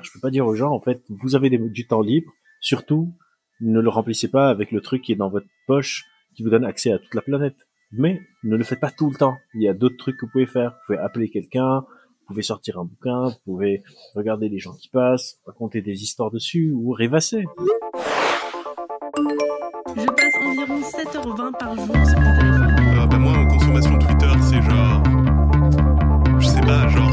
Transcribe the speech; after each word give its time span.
Je 0.00 0.12
peux 0.12 0.20
pas 0.20 0.30
dire 0.30 0.46
aux 0.46 0.54
gens, 0.54 0.70
en 0.70 0.78
fait, 0.78 1.02
vous 1.08 1.34
avez 1.34 1.50
du 1.50 1.88
temps 1.88 2.02
libre, 2.02 2.30
surtout, 2.60 3.12
ne 3.60 3.80
le 3.80 3.88
remplissez 3.88 4.30
pas 4.30 4.48
avec 4.48 4.70
le 4.70 4.80
truc 4.80 5.02
qui 5.02 5.10
est 5.10 5.16
dans 5.16 5.28
votre 5.28 5.48
poche, 5.66 6.04
qui 6.36 6.44
vous 6.44 6.50
donne 6.50 6.64
accès 6.64 6.92
à 6.92 7.00
toute 7.00 7.14
la 7.14 7.20
planète. 7.20 7.56
Mais 7.90 8.20
ne 8.44 8.54
le 8.54 8.62
faites 8.62 8.78
pas 8.78 8.92
tout 8.92 9.10
le 9.10 9.16
temps. 9.16 9.36
Il 9.54 9.62
y 9.62 9.68
a 9.68 9.74
d'autres 9.74 9.96
trucs 9.96 10.16
que 10.16 10.26
vous 10.26 10.30
pouvez 10.30 10.46
faire. 10.46 10.70
Vous 10.70 10.94
pouvez 10.94 10.98
appeler 10.98 11.28
quelqu'un, 11.30 11.80
vous 11.80 12.26
pouvez 12.28 12.42
sortir 12.42 12.78
un 12.78 12.84
bouquin, 12.84 13.24
vous 13.24 13.54
pouvez 13.54 13.82
regarder 14.14 14.48
les 14.48 14.60
gens 14.60 14.74
qui 14.74 14.88
passent, 14.88 15.40
raconter 15.44 15.82
des 15.82 16.00
histoires 16.04 16.30
dessus 16.30 16.70
ou 16.70 16.92
rêvasser. 16.92 17.44
Je 19.96 20.06
passe 20.06 20.34
environ 20.44 20.80
7h20 20.80 21.58
par 21.58 21.74
jour 21.74 21.86
sur 22.06 22.20
mon 22.20 22.38
téléphone. 22.38 22.76
Euh, 22.78 23.06
bah 23.06 23.18
moi, 23.18 23.32
en 23.32 23.48
consommation 23.48 23.98
Twitter, 23.98 24.32
c'est 24.42 24.62
genre... 24.62 25.02
Je 26.38 26.46
sais 26.46 26.60
pas, 26.60 26.86
genre 26.86 27.07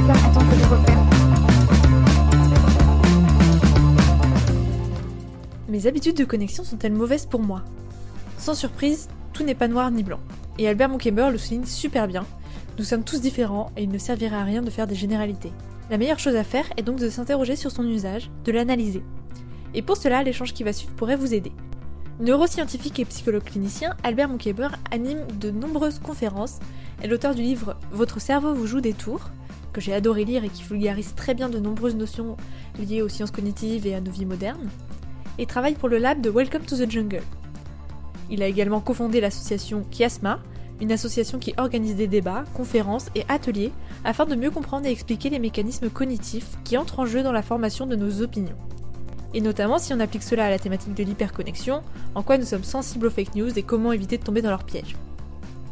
mais 0.00 0.12
est-ce 0.12 0.68
que 0.68 1.08
Mes 5.68 5.86
habitudes 5.86 6.16
de 6.16 6.24
connexion 6.24 6.64
sont-elles 6.64 6.92
mauvaises 6.92 7.26
pour 7.26 7.40
moi? 7.40 7.62
Sans 8.36 8.54
surprise, 8.54 9.08
tout 9.32 9.42
n'est 9.42 9.54
pas 9.54 9.68
noir 9.68 9.90
ni 9.90 10.02
blanc. 10.02 10.20
Et 10.58 10.68
Albert 10.68 10.88
Monkember 10.88 11.30
le 11.30 11.38
souligne 11.38 11.64
super 11.64 12.06
bien. 12.06 12.24
Nous 12.78 12.84
sommes 12.84 13.04
tous 13.04 13.20
différents 13.20 13.72
et 13.76 13.82
il 13.82 13.90
ne 13.90 13.98
servirait 13.98 14.36
à 14.36 14.44
rien 14.44 14.62
de 14.62 14.70
faire 14.70 14.86
des 14.86 14.94
généralités. 14.94 15.52
La 15.90 15.98
meilleure 15.98 16.18
chose 16.18 16.36
à 16.36 16.44
faire 16.44 16.66
est 16.76 16.82
donc 16.82 16.98
de 16.98 17.10
s'interroger 17.10 17.56
sur 17.56 17.70
son 17.70 17.86
usage, 17.86 18.30
de 18.44 18.52
l'analyser. 18.52 19.02
Et 19.74 19.82
pour 19.82 19.96
cela, 19.96 20.22
l'échange 20.22 20.52
qui 20.52 20.62
va 20.64 20.72
suivre 20.72 20.94
pourrait 20.94 21.16
vous 21.16 21.34
aider. 21.34 21.52
Neuroscientifique 22.20 22.98
et 22.98 23.04
psychologue 23.04 23.44
clinicien, 23.44 23.96
Albert 24.02 24.28
Monkember 24.28 24.68
anime 24.90 25.26
de 25.40 25.50
nombreuses 25.50 25.98
conférences, 25.98 26.58
est 27.02 27.06
l'auteur 27.06 27.34
du 27.34 27.42
livre 27.42 27.76
Votre 27.92 28.20
cerveau 28.20 28.54
vous 28.54 28.66
joue 28.66 28.80
des 28.80 28.92
tours, 28.92 29.30
que 29.72 29.80
j'ai 29.80 29.92
adoré 29.92 30.24
lire 30.24 30.44
et 30.44 30.48
qui 30.48 30.62
vulgarise 30.62 31.14
très 31.14 31.34
bien 31.34 31.48
de 31.48 31.58
nombreuses 31.58 31.96
notions 31.96 32.36
liées 32.78 33.02
aux 33.02 33.08
sciences 33.08 33.30
cognitives 33.30 33.86
et 33.86 33.94
à 33.94 34.00
nos 34.00 34.10
vies 34.10 34.26
modernes, 34.26 34.68
et 35.38 35.46
travaille 35.46 35.74
pour 35.74 35.88
le 35.88 35.98
lab 35.98 36.20
de 36.20 36.30
Welcome 36.30 36.62
to 36.62 36.76
the 36.76 36.90
Jungle. 36.90 37.22
Il 38.30 38.42
a 38.42 38.46
également 38.46 38.80
cofondé 38.80 39.20
l'association 39.20 39.84
Kiasma, 39.90 40.40
une 40.80 40.92
association 40.92 41.38
qui 41.38 41.54
organise 41.56 41.96
des 41.96 42.06
débats, 42.06 42.44
conférences 42.54 43.06
et 43.14 43.24
ateliers 43.28 43.72
afin 44.04 44.26
de 44.26 44.36
mieux 44.36 44.50
comprendre 44.50 44.86
et 44.86 44.92
expliquer 44.92 45.30
les 45.30 45.38
mécanismes 45.38 45.90
cognitifs 45.90 46.56
qui 46.64 46.76
entrent 46.76 47.00
en 47.00 47.06
jeu 47.06 47.22
dans 47.22 47.32
la 47.32 47.42
formation 47.42 47.86
de 47.86 47.96
nos 47.96 48.22
opinions. 48.22 48.56
Et 49.34 49.40
notamment 49.40 49.78
si 49.78 49.92
on 49.92 50.00
applique 50.00 50.22
cela 50.22 50.46
à 50.46 50.50
la 50.50 50.58
thématique 50.58 50.94
de 50.94 51.02
l'hyperconnexion, 51.02 51.82
en 52.14 52.22
quoi 52.22 52.38
nous 52.38 52.46
sommes 52.46 52.64
sensibles 52.64 53.06
aux 53.06 53.10
fake 53.10 53.34
news 53.34 53.58
et 53.58 53.62
comment 53.62 53.92
éviter 53.92 54.18
de 54.18 54.22
tomber 54.22 54.42
dans 54.42 54.50
leur 54.50 54.64
piège. 54.64 54.96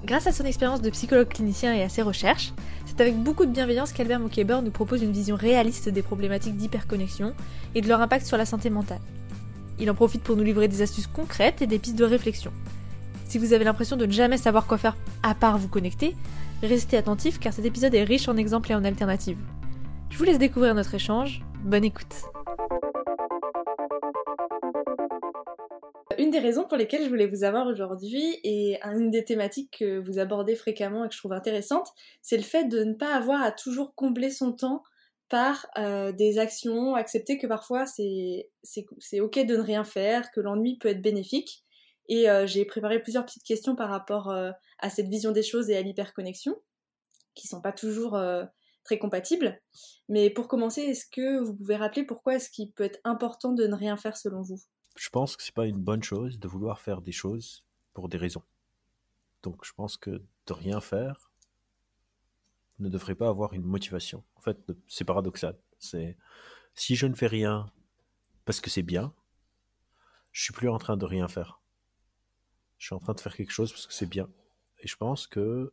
Grâce 0.04 0.26
à 0.26 0.32
son 0.32 0.44
expérience 0.44 0.82
de 0.82 0.90
psychologue 0.90 1.28
clinicien 1.28 1.74
et 1.74 1.82
à 1.82 1.88
ses 1.88 2.02
recherches, 2.02 2.52
c'est 2.96 3.02
avec 3.02 3.22
beaucoup 3.22 3.44
de 3.44 3.50
bienveillance 3.50 3.92
qu'Albert 3.92 4.20
Mokeber 4.20 4.62
nous 4.62 4.70
propose 4.70 5.02
une 5.02 5.12
vision 5.12 5.36
réaliste 5.36 5.90
des 5.90 6.00
problématiques 6.00 6.56
d'hyperconnexion 6.56 7.34
et 7.74 7.82
de 7.82 7.88
leur 7.88 8.00
impact 8.00 8.24
sur 8.24 8.38
la 8.38 8.46
santé 8.46 8.70
mentale. 8.70 9.00
Il 9.78 9.90
en 9.90 9.94
profite 9.94 10.22
pour 10.22 10.34
nous 10.34 10.44
livrer 10.44 10.66
des 10.66 10.80
astuces 10.80 11.06
concrètes 11.06 11.60
et 11.60 11.66
des 11.66 11.78
pistes 11.78 11.98
de 11.98 12.04
réflexion. 12.04 12.52
Si 13.28 13.36
vous 13.36 13.52
avez 13.52 13.64
l'impression 13.64 13.98
de 13.98 14.06
ne 14.06 14.12
jamais 14.12 14.38
savoir 14.38 14.66
quoi 14.66 14.78
faire 14.78 14.96
à 15.22 15.34
part 15.34 15.58
vous 15.58 15.68
connecter, 15.68 16.16
restez 16.62 16.96
attentif 16.96 17.38
car 17.38 17.52
cet 17.52 17.66
épisode 17.66 17.94
est 17.94 18.04
riche 18.04 18.28
en 18.28 18.36
exemples 18.38 18.72
et 18.72 18.74
en 18.74 18.84
alternatives. 18.84 19.38
Je 20.08 20.16
vous 20.16 20.24
laisse 20.24 20.38
découvrir 20.38 20.74
notre 20.74 20.94
échange. 20.94 21.42
Bonne 21.64 21.84
écoute. 21.84 22.35
Une 26.18 26.30
des 26.30 26.38
raisons 26.38 26.64
pour 26.64 26.76
lesquelles 26.76 27.04
je 27.04 27.08
voulais 27.08 27.26
vous 27.26 27.44
avoir 27.44 27.66
aujourd'hui 27.66 28.38
et 28.42 28.80
une 28.82 29.10
des 29.10 29.24
thématiques 29.24 29.78
que 29.78 29.98
vous 29.98 30.18
abordez 30.18 30.54
fréquemment 30.54 31.04
et 31.04 31.08
que 31.08 31.14
je 31.14 31.18
trouve 31.18 31.32
intéressante, 31.32 31.92
c'est 32.22 32.36
le 32.36 32.42
fait 32.42 32.64
de 32.64 32.84
ne 32.84 32.94
pas 32.94 33.14
avoir 33.14 33.42
à 33.42 33.52
toujours 33.52 33.94
combler 33.94 34.30
son 34.30 34.52
temps 34.52 34.82
par 35.28 35.66
euh, 35.76 36.12
des 36.12 36.38
actions, 36.38 36.94
accepter 36.94 37.36
que 37.36 37.46
parfois 37.46 37.84
c'est 37.86 38.48
ok 39.20 39.44
de 39.44 39.56
ne 39.56 39.62
rien 39.62 39.84
faire, 39.84 40.30
que 40.30 40.40
l'ennui 40.40 40.78
peut 40.78 40.88
être 40.88 41.02
bénéfique. 41.02 41.64
Et 42.08 42.30
euh, 42.30 42.46
j'ai 42.46 42.64
préparé 42.64 43.02
plusieurs 43.02 43.26
petites 43.26 43.42
questions 43.42 43.74
par 43.74 43.90
rapport 43.90 44.30
euh, 44.30 44.52
à 44.78 44.90
cette 44.90 45.08
vision 45.08 45.32
des 45.32 45.42
choses 45.42 45.68
et 45.70 45.76
à 45.76 45.82
l'hyperconnexion, 45.82 46.56
qui 47.34 47.48
sont 47.48 47.60
pas 47.60 47.72
toujours 47.72 48.18
très 48.84 48.98
compatibles. 48.98 49.60
Mais 50.08 50.30
pour 50.30 50.48
commencer, 50.48 50.82
est-ce 50.82 51.06
que 51.10 51.40
vous 51.40 51.54
pouvez 51.54 51.76
rappeler 51.76 52.04
pourquoi 52.04 52.36
est-ce 52.36 52.48
qu'il 52.48 52.70
peut 52.72 52.84
être 52.84 53.00
important 53.04 53.52
de 53.52 53.66
ne 53.66 53.74
rien 53.74 53.96
faire 53.96 54.16
selon 54.16 54.42
vous? 54.42 54.60
Je 54.96 55.10
pense 55.10 55.36
que 55.36 55.42
c'est 55.42 55.54
pas 55.54 55.66
une 55.66 55.80
bonne 55.80 56.02
chose 56.02 56.38
de 56.38 56.48
vouloir 56.48 56.80
faire 56.80 57.02
des 57.02 57.12
choses 57.12 57.64
pour 57.92 58.08
des 58.08 58.16
raisons. 58.16 58.42
Donc 59.42 59.64
je 59.64 59.72
pense 59.72 59.96
que 59.96 60.10
de 60.10 60.52
rien 60.52 60.80
faire, 60.80 61.30
ne 62.78 62.88
devrait 62.88 63.14
pas 63.14 63.28
avoir 63.28 63.52
une 63.52 63.62
motivation. 63.62 64.24
En 64.34 64.40
fait, 64.40 64.58
c'est 64.88 65.04
paradoxal. 65.04 65.56
C'est 65.78 66.16
si 66.74 66.96
je 66.96 67.06
ne 67.06 67.14
fais 67.14 67.26
rien 67.26 67.70
parce 68.44 68.60
que 68.60 68.70
c'est 68.70 68.82
bien, 68.82 69.14
je 70.32 70.42
suis 70.42 70.52
plus 70.52 70.68
en 70.68 70.78
train 70.78 70.96
de 70.96 71.04
rien 71.04 71.28
faire. 71.28 71.60
Je 72.78 72.86
suis 72.86 72.94
en 72.94 72.98
train 72.98 73.14
de 73.14 73.20
faire 73.20 73.34
quelque 73.34 73.52
chose 73.52 73.72
parce 73.72 73.86
que 73.86 73.94
c'est 73.94 74.08
bien. 74.08 74.28
Et 74.80 74.88
je 74.88 74.96
pense 74.96 75.26
que 75.26 75.72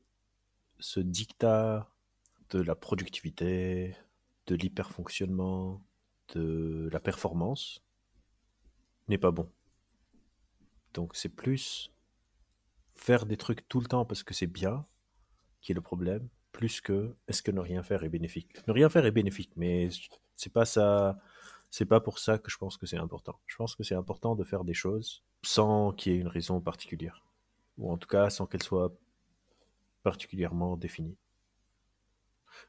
ce 0.79 0.99
dictat 0.99 1.89
de 2.49 2.59
la 2.59 2.75
productivité, 2.75 3.95
de 4.47 4.55
l'hyperfonctionnement, 4.55 5.83
de 6.33 6.89
la 6.91 6.99
performance 6.99 7.83
n'est 9.07 9.17
pas 9.17 9.31
bon. 9.31 9.51
Donc 10.93 11.15
c'est 11.15 11.29
plus 11.29 11.91
faire 12.93 13.25
des 13.25 13.37
trucs 13.37 13.67
tout 13.67 13.79
le 13.79 13.87
temps 13.87 14.05
parce 14.05 14.23
que 14.23 14.33
c'est 14.33 14.47
bien 14.47 14.85
qui 15.61 15.71
est 15.71 15.75
le 15.75 15.81
problème 15.81 16.29
plus 16.51 16.81
que 16.81 17.15
est-ce 17.27 17.41
que 17.41 17.51
ne 17.51 17.59
rien 17.59 17.83
faire 17.83 18.03
est 18.03 18.09
bénéfique. 18.09 18.65
Ne 18.67 18.73
rien 18.73 18.87
faire 18.87 19.05
est 19.05 19.11
bénéfique, 19.11 19.51
mais 19.57 19.89
c'est 20.35 20.53
pas 20.53 20.65
ça. 20.65 21.19
C'est 21.71 21.85
pas 21.85 21.99
pour 21.99 22.19
ça 22.19 22.37
que 22.37 22.51
je 22.51 22.57
pense 22.57 22.77
que 22.77 22.85
c'est 22.85 22.97
important. 22.97 23.39
Je 23.47 23.55
pense 23.55 23.75
que 23.75 23.83
c'est 23.83 23.95
important 23.95 24.35
de 24.35 24.43
faire 24.43 24.63
des 24.63 24.75
choses 24.75 25.23
sans 25.41 25.91
qu'il 25.91 26.13
y 26.13 26.15
ait 26.15 26.19
une 26.19 26.27
raison 26.27 26.61
particulière, 26.61 27.25
ou 27.77 27.91
en 27.91 27.97
tout 27.97 28.07
cas 28.07 28.29
sans 28.29 28.45
qu'elle 28.45 28.61
soit 28.61 28.95
particulièrement 30.03 30.77
définie. 30.77 31.17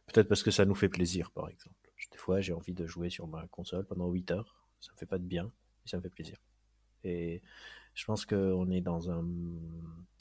Peut-être 0.07 0.29
parce 0.29 0.43
que 0.43 0.51
ça 0.51 0.65
nous 0.65 0.75
fait 0.75 0.89
plaisir, 0.89 1.31
par 1.31 1.49
exemple. 1.49 1.77
Des 2.11 2.19
fois, 2.19 2.41
j'ai 2.41 2.53
envie 2.53 2.73
de 2.75 2.87
jouer 2.87 3.11
sur 3.11 3.27
ma 3.27 3.47
console 3.49 3.87
pendant 3.87 4.09
8 4.09 4.31
heures. 4.31 4.67
Ça 4.81 4.93
me 4.93 4.97
fait 4.97 5.07
pas 5.07 5.19
de 5.19 5.25
bien, 5.25 5.51
ça 5.85 5.97
me 5.97 6.03
fait 6.03 6.11
plaisir. 6.11 6.39
Et 7.05 7.43
je 7.95 8.05
pense 8.05 8.27
qu'on 8.27 8.71
est 8.71 8.81
dans, 8.81 9.11
un, 9.11 9.25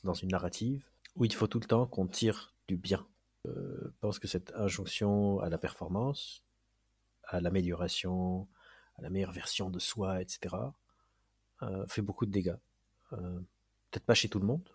dans 0.03 0.13
une 0.13 0.29
narrative 0.29 0.85
où 1.15 1.25
il 1.25 1.33
faut 1.33 1.47
tout 1.47 1.59
le 1.59 1.65
temps 1.65 1.85
qu'on 1.87 2.07
tire 2.07 2.53
du 2.67 2.75
bien 2.77 3.05
euh, 3.47 3.79
je 3.83 3.99
pense 3.99 4.19
que 4.19 4.27
cette 4.27 4.53
injonction 4.55 5.39
à 5.39 5.49
la 5.49 5.57
performance, 5.57 6.43
à 7.25 7.41
l'amélioration, 7.41 8.47
à 8.95 9.01
la 9.01 9.09
meilleure 9.09 9.31
version 9.31 9.69
de 9.69 9.79
soi, 9.79 10.21
etc., 10.21 10.55
euh, 11.61 11.85
fait 11.87 12.01
beaucoup 12.01 12.25
de 12.25 12.31
dégâts. 12.31 12.55
Euh, 13.13 13.39
peut-être 13.91 14.05
pas 14.05 14.13
chez 14.13 14.29
tout 14.29 14.39
le 14.39 14.45
monde, 14.45 14.67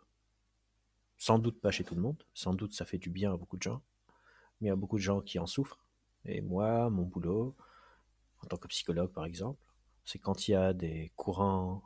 sans 1.17 1.39
doute 1.39 1.61
pas 1.61 1.71
chez 1.71 1.85
tout 1.85 1.95
le 1.95 2.01
monde, 2.01 2.23
sans 2.35 2.55
doute 2.55 2.75
ça 2.75 2.85
fait 2.85 2.99
du 2.99 3.11
bien 3.11 3.33
à 3.33 3.37
beaucoup 3.37 3.57
de 3.57 3.63
gens, 3.63 3.83
mais 4.61 4.67
il 4.67 4.71
y 4.71 4.73
a 4.73 4.77
beaucoup 4.77 4.97
de 4.97 5.03
gens 5.03 5.21
qui 5.21 5.39
en 5.39 5.47
souffrent. 5.47 5.85
Et 6.25 6.41
moi, 6.41 6.91
mon 6.91 7.05
boulot, 7.05 7.57
en 8.43 8.47
tant 8.47 8.57
que 8.57 8.69
psychologue 8.69 9.13
par 9.13 9.25
exemple, 9.25 9.63
c'est 10.09 10.19
quand 10.19 10.49
il 10.49 10.53
y 10.53 10.55
a 10.55 10.73
des 10.73 11.13
courants 11.17 11.83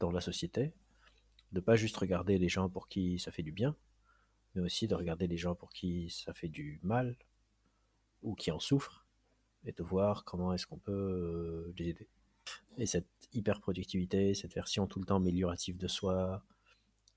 dans 0.00 0.10
la 0.10 0.22
société, 0.22 0.72
de 1.52 1.60
pas 1.60 1.76
juste 1.76 1.98
regarder 1.98 2.38
les 2.38 2.48
gens 2.48 2.70
pour 2.70 2.88
qui 2.88 3.18
ça 3.18 3.30
fait 3.30 3.42
du 3.42 3.52
bien, 3.52 3.76
mais 4.54 4.62
aussi 4.62 4.88
de 4.88 4.94
regarder 4.94 5.26
les 5.26 5.36
gens 5.36 5.54
pour 5.54 5.68
qui 5.68 6.08
ça 6.08 6.32
fait 6.32 6.48
du 6.48 6.80
mal 6.82 7.14
ou 8.22 8.34
qui 8.34 8.50
en 8.50 8.58
souffrent 8.58 9.06
et 9.66 9.72
de 9.72 9.82
voir 9.82 10.24
comment 10.24 10.54
est-ce 10.54 10.66
qu'on 10.66 10.78
peut 10.78 10.92
euh, 10.92 11.74
les 11.76 11.90
aider. 11.90 12.08
Et 12.78 12.86
cette 12.86 13.10
hyper 13.34 13.60
productivité, 13.60 14.32
cette 14.32 14.54
version 14.54 14.86
tout 14.86 14.98
le 14.98 15.04
temps 15.04 15.16
améliorative 15.16 15.76
de 15.76 15.88
soi, 15.88 16.42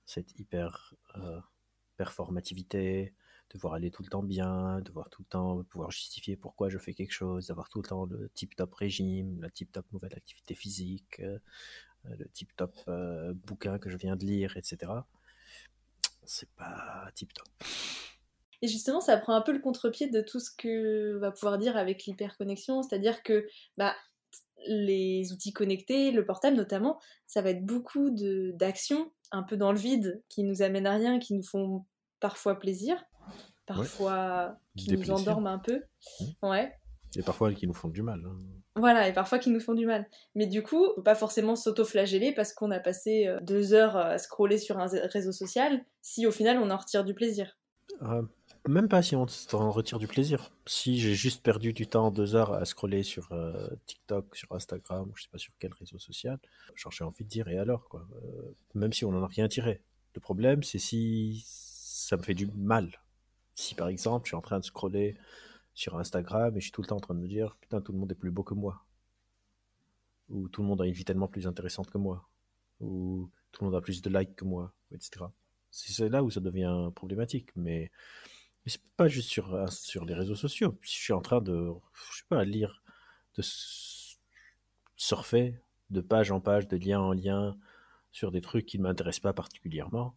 cette 0.05 0.37
hyper 0.37 0.95
euh, 1.15 1.39
performativité, 1.95 3.13
devoir 3.55 3.73
aller 3.73 3.91
tout 3.91 4.03
le 4.03 4.09
temps 4.09 4.23
bien, 4.23 4.79
devoir 4.81 5.09
tout 5.09 5.23
le 5.23 5.27
temps 5.27 5.63
pouvoir 5.63 5.91
justifier 5.91 6.35
pourquoi 6.35 6.69
je 6.69 6.77
fais 6.77 6.93
quelque 6.93 7.13
chose, 7.13 7.47
d'avoir 7.47 7.69
tout 7.69 7.81
le 7.81 7.87
temps 7.87 8.05
le 8.05 8.29
tip-top 8.35 8.73
régime, 8.75 9.41
la 9.41 9.49
tip-top 9.49 9.85
nouvelle 9.91 10.13
activité 10.13 10.53
physique, 10.53 11.19
euh, 11.19 11.39
le 12.03 12.27
tip-top 12.29 12.75
bouquin 13.47 13.79
que 13.79 13.89
je 13.89 13.97
viens 13.97 14.15
de 14.15 14.25
lire, 14.25 14.57
etc 14.57 14.91
c'est 16.25 16.49
pas 16.55 17.09
tip 17.15 17.33
top. 17.33 17.47
Et 18.61 18.67
justement, 18.67 19.01
ça 19.01 19.17
prend 19.17 19.33
un 19.35 19.41
peu 19.41 19.51
le 19.51 19.59
contre-pied 19.59 20.09
de 20.09 20.21
tout 20.21 20.39
ce 20.39 20.49
que 20.49 21.17
va 21.17 21.31
pouvoir 21.31 21.57
dire 21.57 21.77
avec 21.77 22.05
l'hyperconnexion, 22.05 22.81
c'est-à-dire 22.81 23.21
que 23.23 23.47
bah, 23.77 23.93
les 24.67 25.31
outils 25.31 25.53
connectés, 25.53 26.11
le 26.11 26.25
portable 26.25 26.57
notamment, 26.57 26.99
ça 27.27 27.41
va 27.41 27.51
être 27.51 27.65
beaucoup 27.65 28.09
d'actions 28.11 29.11
un 29.31 29.43
peu 29.43 29.57
dans 29.57 29.71
le 29.71 29.77
vide 29.77 30.23
qui 30.29 30.43
nous 30.43 30.61
amènent 30.61 30.87
à 30.87 30.95
rien, 30.95 31.19
qui 31.19 31.33
nous 31.33 31.43
font 31.43 31.85
parfois 32.19 32.57
plaisir, 32.57 33.03
parfois 33.65 34.57
qui 34.75 34.91
nous 34.91 35.11
endorment 35.11 35.47
un 35.47 35.59
peu. 35.59 35.83
Mmh. 36.19 36.47
Ouais. 36.47 36.73
Et 37.17 37.23
parfois 37.23 37.53
qui 37.53 37.67
nous 37.67 37.73
font 37.73 37.87
du 37.87 38.01
mal. 38.01 38.23
hein. 38.25 38.37
Voilà, 38.77 39.07
et 39.07 39.13
parfois 39.13 39.39
qui 39.39 39.49
nous 39.49 39.61
font 39.61 39.73
du 39.73 39.85
mal. 39.85 40.05
Mais 40.35 40.47
du 40.47 40.61
coup, 40.61 40.85
faut 40.95 41.01
pas 41.01 41.15
forcément 41.15 41.55
s'auto-flageller 41.55 42.33
parce 42.33 42.51
qu'on 42.51 42.71
a 42.71 42.79
passé 42.79 43.27
euh, 43.27 43.39
deux 43.41 43.73
heures 43.73 43.95
à 43.95 44.17
scroller 44.17 44.57
sur 44.57 44.79
un 44.79 44.87
réseau 44.87 45.31
social, 45.31 45.85
si 46.01 46.27
au 46.27 46.31
final 46.31 46.57
on 46.57 46.69
en 46.69 46.77
retire 46.77 47.05
du 47.05 47.13
plaisir. 47.13 47.57
Euh, 48.01 48.23
même 48.67 48.89
pas 48.89 49.01
si 49.01 49.15
on 49.15 49.27
s'en 49.27 49.71
retire 49.71 49.99
du 49.99 50.07
plaisir. 50.07 50.51
Si 50.65 50.99
j'ai 50.99 51.13
juste 51.13 51.41
perdu 51.43 51.71
du 51.71 51.87
temps, 51.87 52.11
deux 52.11 52.35
heures 52.35 52.51
à 52.53 52.65
scroller 52.65 53.03
sur 53.03 53.31
euh, 53.31 53.69
TikTok, 53.85 54.35
sur 54.35 54.51
Instagram, 54.51 55.07
ou 55.09 55.15
je 55.15 55.23
sais 55.23 55.29
pas 55.31 55.37
sur 55.37 55.53
quel 55.59 55.71
réseau 55.73 55.99
social, 55.99 56.39
genre 56.75 56.91
j'ai 56.91 57.03
envie 57.03 57.23
de 57.23 57.29
dire 57.29 57.47
et 57.47 57.57
alors 57.57 57.87
quoi? 57.87 58.05
Euh, 58.23 58.55
même 58.73 58.91
si 58.91 59.05
on 59.05 59.11
n'en 59.11 59.23
a 59.23 59.27
rien 59.27 59.47
tiré. 59.47 59.81
Le 60.15 60.19
problème 60.19 60.63
c'est 60.63 60.79
si 60.79 61.43
ça 61.45 62.17
me 62.17 62.23
fait 62.23 62.33
du 62.33 62.47
mal. 62.47 62.89
Si 63.55 63.75
par 63.75 63.87
exemple 63.87 64.25
je 64.25 64.29
suis 64.29 64.35
en 64.35 64.41
train 64.41 64.59
de 64.59 64.65
scroller 64.65 65.17
sur 65.73 65.97
Instagram 65.97 66.55
et 66.55 66.59
je 66.59 66.65
suis 66.65 66.71
tout 66.71 66.81
le 66.81 66.87
temps 66.87 66.97
en 66.97 67.01
train 67.01 67.15
de 67.15 67.19
me 67.19 67.27
dire 67.27 67.57
putain 67.61 67.81
tout 67.81 67.91
le 67.91 67.97
monde 67.97 68.11
est 68.11 68.15
plus 68.15 68.31
beau 68.31 68.43
que 68.43 68.53
moi. 68.53 68.85
Ou 70.29 70.49
tout 70.49 70.61
le 70.61 70.67
monde 70.67 70.81
a 70.81 70.85
une 70.85 70.93
vie 70.93 71.05
tellement 71.05 71.27
plus 71.27 71.47
intéressante 71.47 71.89
que 71.89 71.97
moi. 71.97 72.27
Ou 72.79 73.29
tout 73.51 73.63
le 73.63 73.69
monde 73.69 73.75
a 73.75 73.81
plus 73.81 74.01
de 74.01 74.09
likes 74.09 74.35
que 74.35 74.45
moi, 74.45 74.73
etc. 74.91 75.25
C'est 75.71 76.09
là 76.09 76.23
où 76.23 76.31
ça 76.31 76.39
devient 76.39 76.89
problématique. 76.95 77.49
Mais, 77.55 77.91
mais 78.65 78.71
c'est 78.71 78.81
pas 78.97 79.07
juste 79.07 79.29
sur, 79.29 79.53
euh, 79.53 79.67
sur 79.67 80.05
les 80.05 80.13
réseaux 80.13 80.35
sociaux. 80.35 80.77
Je 80.81 80.89
suis 80.89 81.13
en 81.13 81.21
train 81.21 81.41
de, 81.41 81.69
je 82.11 82.17
sais 82.17 82.23
pas, 82.27 82.43
lire, 82.43 82.81
de 83.35 83.43
surfer 84.95 85.59
de 85.89 86.01
page 86.01 86.31
en 86.31 86.39
page, 86.39 86.67
de 86.67 86.77
lien 86.77 86.99
en 86.99 87.13
lien 87.13 87.57
sur 88.11 88.31
des 88.31 88.41
trucs 88.41 88.65
qui 88.65 88.77
ne 88.77 88.83
m'intéressent 88.83 89.21
pas 89.21 89.33
particulièrement. 89.33 90.15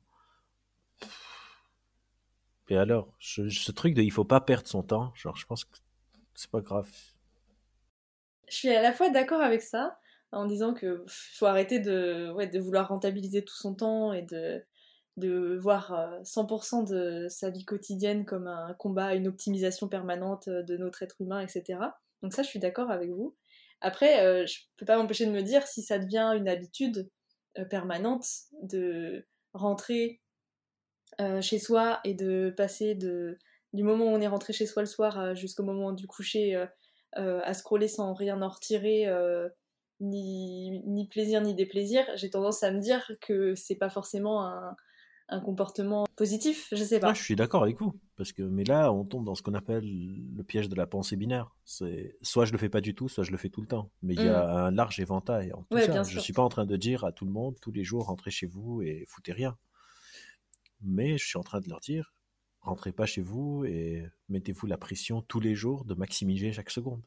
Et 2.69 2.77
alors, 2.77 3.13
je- 3.19 3.49
ce 3.49 3.73
truc 3.73 3.95
de 3.95 4.03
il 4.03 4.11
faut 4.13 4.25
pas 4.25 4.41
perdre 4.41 4.69
son 4.69 4.83
temps, 4.83 5.13
genre 5.15 5.37
je 5.37 5.45
pense 5.47 5.65
que 5.65 5.77
c'est 6.35 6.51
pas 6.51 6.61
grave. 6.61 6.89
Je 8.49 8.57
suis 8.57 8.71
à 8.71 8.83
la 8.83 8.93
fois 8.93 9.11
d'accord 9.11 9.41
avec 9.43 9.63
ça, 9.63 9.99
en 10.33 10.47
disant 10.47 10.75
que 10.75 11.05
faut 11.09 11.47
arrêter 11.47 11.81
de, 11.81 12.31
ouais, 12.33 12.47
de 12.47 12.59
vouloir 12.59 12.89
rentabiliser 12.89 13.45
tout 13.45 13.55
son 13.55 13.75
temps 13.75 14.13
et 14.13 14.23
de, 14.23 14.65
de 15.17 15.57
voir 15.59 15.93
euh, 15.93 16.19
100% 16.25 16.83
de 16.83 17.27
sa 17.29 17.51
vie 17.51 17.65
quotidienne 17.65 18.25
comme 18.25 18.47
un 18.47 18.75
combat, 18.75 19.15
une 19.15 19.29
optimisation 19.29 19.89
permanente 19.89 20.49
de 20.49 20.77
notre 20.77 21.03
être 21.03 21.21
humain, 21.21 21.41
etc. 21.41 21.99
Donc 22.23 22.33
ça, 22.35 22.43
je 22.43 22.49
suis 22.49 22.59
d'accord 22.61 22.91
avec 22.91 23.11
vous. 23.11 23.37
Après, 23.81 24.25
euh, 24.25 24.47
je 24.47 24.61
peux 24.77 24.87
pas 24.87 24.97
m'empêcher 24.97 25.27
de 25.27 25.31
me 25.33 25.43
dire 25.43 25.67
si 25.67 25.83
ça 25.83 25.99
devient 25.99 26.33
une 26.37 26.49
habitude 26.49 27.09
euh, 27.59 27.65
permanente 27.65 28.27
de 28.63 29.27
rentrer 29.55 30.21
euh, 31.21 31.41
chez 31.41 31.59
soi 31.59 32.01
et 32.05 32.15
de 32.15 32.55
passer 32.57 32.95
de, 32.95 33.39
du 33.73 33.83
moment 33.83 34.07
où 34.07 34.09
on 34.09 34.21
est 34.21 34.29
rentré 34.29 34.53
chez 34.53 34.67
soi 34.67 34.83
le 34.83 34.87
soir 34.87 35.19
euh, 35.19 35.35
jusqu'au 35.35 35.63
moment 35.63 35.93
du 35.93 36.07
coucher 36.07 36.55
euh, 37.17 37.41
à 37.43 37.55
scroller 37.55 37.89
sans 37.89 38.15
rien 38.15 38.41
en 38.43 38.49
retirer, 38.49 39.07
ni, 40.01 40.83
ni 40.87 41.09
plaisir 41.09 41.41
ni 41.41 41.55
déplaisir, 41.55 42.05
j'ai 42.15 42.31
tendance 42.31 42.63
à 42.63 42.71
me 42.71 42.81
dire 42.81 43.11
que 43.21 43.55
c'est 43.55 43.75
pas 43.75 43.91
forcément 43.91 44.45
un, 44.45 44.77
un 45.29 45.41
comportement 45.41 46.07
positif, 46.17 46.69
je 46.73 46.83
sais 46.83 47.01
pas. 47.01 47.13
Je 47.13 47.23
suis 47.23 47.37
d'accord 47.37 47.63
avec 47.63 47.79
vous, 47.79 47.93
parce 48.17 48.33
que 48.33 48.43
mais 48.43 48.65
là 48.65 48.93
on 48.93 49.05
tombe 49.05 49.25
dans 49.25 49.35
ce 49.35 49.43
qu'on 49.43 49.55
appelle 49.55 49.85
le 49.85 50.43
piège 50.43 50.69
de 50.69 50.75
la 50.75 50.87
pensée 50.87 51.17
binaire. 51.17 51.55
C'est 51.65 52.17
soit 52.23 52.45
je 52.45 52.53
le 52.53 52.59
fais 52.59 52.69
pas 52.69 52.81
du 52.81 52.95
tout, 52.95 53.09
soit 53.09 53.25
je 53.25 53.31
le 53.31 53.37
fais 53.37 53.51
tout 53.51 53.61
le 53.61 53.67
temps. 53.67 53.91
Mais 54.03 54.15
il 54.15 54.23
y 54.23 54.29
a 54.29 54.49
un 54.49 54.71
large 54.71 55.01
éventail 55.01 55.53
en 55.53 55.63
tout. 55.63 55.75
Ouais, 55.75 55.87
ça. 55.87 56.03
Je 56.03 56.19
suis 56.19 56.33
pas 56.33 56.43
en 56.43 56.49
train 56.49 56.65
de 56.65 56.77
dire 56.77 57.05
à 57.05 57.13
tout 57.13 57.25
le 57.25 57.31
monde 57.31 57.57
tous 57.61 57.73
les 57.73 57.85
jours 57.85 58.07
rentrez 58.07 58.31
chez 58.31 58.47
vous 58.47 58.81
et 58.83 59.05
foutez 59.09 59.33
rien. 59.33 59.57
Mais 60.81 61.19
je 61.19 61.27
suis 61.27 61.39
en 61.39 61.43
train 61.43 61.61
de 61.61 61.69
leur 61.69 61.81
dire 61.81 62.13
rentrez 62.61 62.93
pas 62.93 63.07
chez 63.07 63.23
vous 63.23 63.65
et 63.65 64.07
mettez-vous 64.29 64.67
la 64.67 64.77
pression 64.77 65.23
tous 65.23 65.41
les 65.41 65.55
jours 65.55 65.85
de 65.85 65.95
maximiser 65.95 66.53
chaque 66.53 66.71
seconde. 66.71 67.03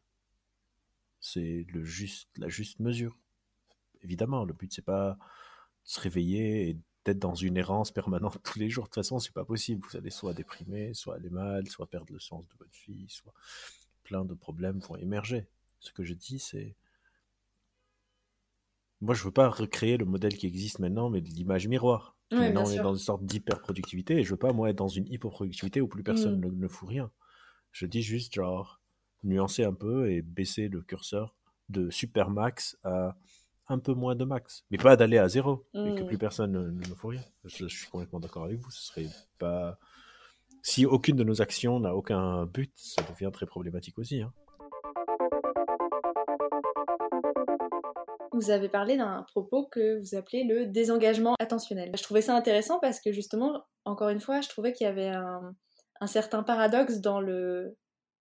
C'est 1.20 1.66
le 1.70 1.84
juste 1.84 2.30
la 2.38 2.50
juste 2.50 2.80
mesure. 2.80 3.18
Évidemment, 4.02 4.44
le 4.44 4.54
but 4.54 4.74
c'est 4.74 4.82
pas 4.82 5.12
de 5.12 5.90
se 5.90 6.00
réveiller 6.00 6.70
et 6.70 6.78
d'être 7.06 7.20
dans 7.20 7.36
une 7.36 7.58
errance 7.58 7.92
permanente 7.92 8.40
tous 8.44 8.60
les 8.60 8.70
jours. 8.70 8.86
De 8.86 8.90
toute 8.90 8.96
façon, 8.96 9.20
c'est 9.20 9.34
pas 9.34 9.46
possible. 9.46 9.86
Vous 9.90 9.98
allez 9.98 10.10
soit 10.10 10.34
déprimer, 10.34 10.94
soit 10.94 11.16
aller 11.16 11.30
mal, 11.30 11.68
soit 11.68 11.88
perdre 11.88 12.14
le 12.14 12.20
sens 12.20 12.48
de 12.48 12.56
votre 12.58 12.72
vie, 12.88 13.08
soit 13.10 13.34
plein 14.04 14.26
de 14.26 14.34
problèmes 14.34 14.80
vont 14.80 14.96
émerger. 14.98 15.48
Ce 15.80 15.92
que 15.92 16.04
je 16.04 16.14
dis, 16.14 16.40
c'est 16.40 16.76
moi, 19.02 19.16
je 19.16 19.24
veux 19.24 19.32
pas 19.32 19.50
recréer 19.50 19.98
le 19.98 20.06
modèle 20.06 20.38
qui 20.38 20.46
existe 20.46 20.78
maintenant, 20.78 21.10
mais 21.10 21.22
l'image 21.22 21.68
miroir. 21.68 22.16
Ouais, 22.32 22.54
on 22.58 22.66
est 22.72 22.78
dans 22.80 22.94
une 22.94 23.00
sorte 23.00 23.24
d'hyper-productivité 23.26 24.18
et 24.18 24.24
je 24.24 24.30
veux 24.32 24.38
pas, 24.38 24.54
moi, 24.54 24.70
être 24.70 24.78
dans 24.78 24.88
une 24.88 25.08
hyper-productivité 25.08 25.82
où 25.82 25.88
plus 25.88 26.04
personne 26.04 26.38
Mm. 26.40 26.46
ne, 26.46 26.52
ne 26.52 26.68
fout 26.68 26.88
rien. 26.90 27.12
Je 27.72 27.86
dis 27.86 28.02
juste, 28.02 28.34
genre, 28.36 28.82
nuancer 29.24 29.64
un 29.64 29.74
peu 29.74 30.12
et 30.12 30.22
baisser 30.22 30.68
le 30.68 30.82
curseur 30.82 31.36
de 31.70 31.90
super 31.90 32.30
max 32.30 32.78
à 32.84 33.16
un 33.68 33.80
peu 33.80 33.94
moins 33.94 34.16
de 34.16 34.26
max. 34.26 34.66
Mais 34.72 34.78
pas 34.78 34.96
d'aller 34.98 35.18
à 35.18 35.28
zéro 35.30 35.66
et 35.76 35.94
que 35.94 36.04
Mm. 36.04 36.08
plus 36.08 36.18
personne 36.18 36.52
ne, 36.52 36.70
ne 36.70 36.96
fout 36.96 37.12
rien. 37.12 37.24
Je, 37.46 37.68
je 37.68 37.78
suis 37.78 37.88
complètement 37.90 38.20
d'accord 38.20 38.44
avec 38.46 38.60
vous. 38.60 38.72
Ce 38.72 38.82
serait 38.82 39.08
pas. 39.38 39.78
Si 40.64 40.86
aucune 40.86 41.16
de 41.16 41.24
nos 41.24 41.42
actions 41.42 41.80
n'a 41.80 41.96
aucun 41.96 42.46
but, 42.46 42.72
ça 42.76 43.02
devient 43.04 43.32
très 43.34 43.46
problématique 43.46 43.98
aussi. 43.98 44.22
hein. 44.22 44.32
Vous 48.42 48.50
avez 48.50 48.70
parlé 48.70 48.98
d'un 48.98 49.24
propos 49.32 49.68
que 49.68 50.00
vous 50.00 50.16
appelez 50.16 50.44
le 50.44 50.66
désengagement 50.66 51.36
attentionnel. 51.40 51.92
Je 51.96 52.04
trouvais 52.04 52.22
ça 52.22 52.36
intéressant 52.36 52.80
parce 52.80 53.00
que 53.00 53.12
justement, 53.12 53.64
encore 53.86 54.10
une 54.10 54.20
fois, 54.20 54.42
je 54.42 54.50
trouvais 54.50 54.74
qu'il 54.74 54.86
y 54.86 54.90
avait 54.90 55.10
un, 55.10 55.56
un 56.00 56.08
certain 56.08 56.42
paradoxe 56.44 56.98
dans 57.00 57.20
le, 57.22 57.78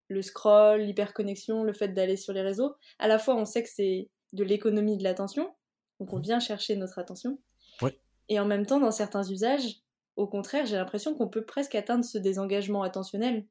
le 0.09 0.23
scroll, 0.23 0.81
l'hyperconnexion, 0.83 1.65
le 1.65 1.73
fait 1.73 1.89
d'aller 1.89 2.17
sur 2.17 2.33
les 2.33 2.43
réseaux. 2.43 2.75
À 2.99 3.09
la 3.09 3.19
fois, 3.19 3.35
on 3.37 3.45
sait 3.45 3.63
que 3.63 3.69
c'est 3.73 4.09
de 4.33 4.45
l'économie 4.45 4.97
de 4.99 5.03
l'attention, 5.05 5.55
donc 5.99 6.13
on 6.13 6.17
Mhm. 6.17 6.23
vient 6.23 6.41
chercher 6.41 6.77
notre 6.77 6.99
attention. 6.99 7.39
Ouais. 7.83 7.99
Et 8.29 8.39
en 8.39 8.45
même 8.45 8.67
temps, 8.67 8.79
dans 8.79 8.91
certains 8.93 9.25
usages, 9.25 9.77
au 10.17 10.27
contraire, 10.29 10.67
j'ai 10.67 10.77
l'impression 10.77 11.15
qu'on 11.15 11.29
peut 11.29 11.45
presque 11.45 11.75
atteindre 11.75 12.05
ce 12.05 12.19
désengagement 12.19 12.83
attentionnel, 12.83 13.47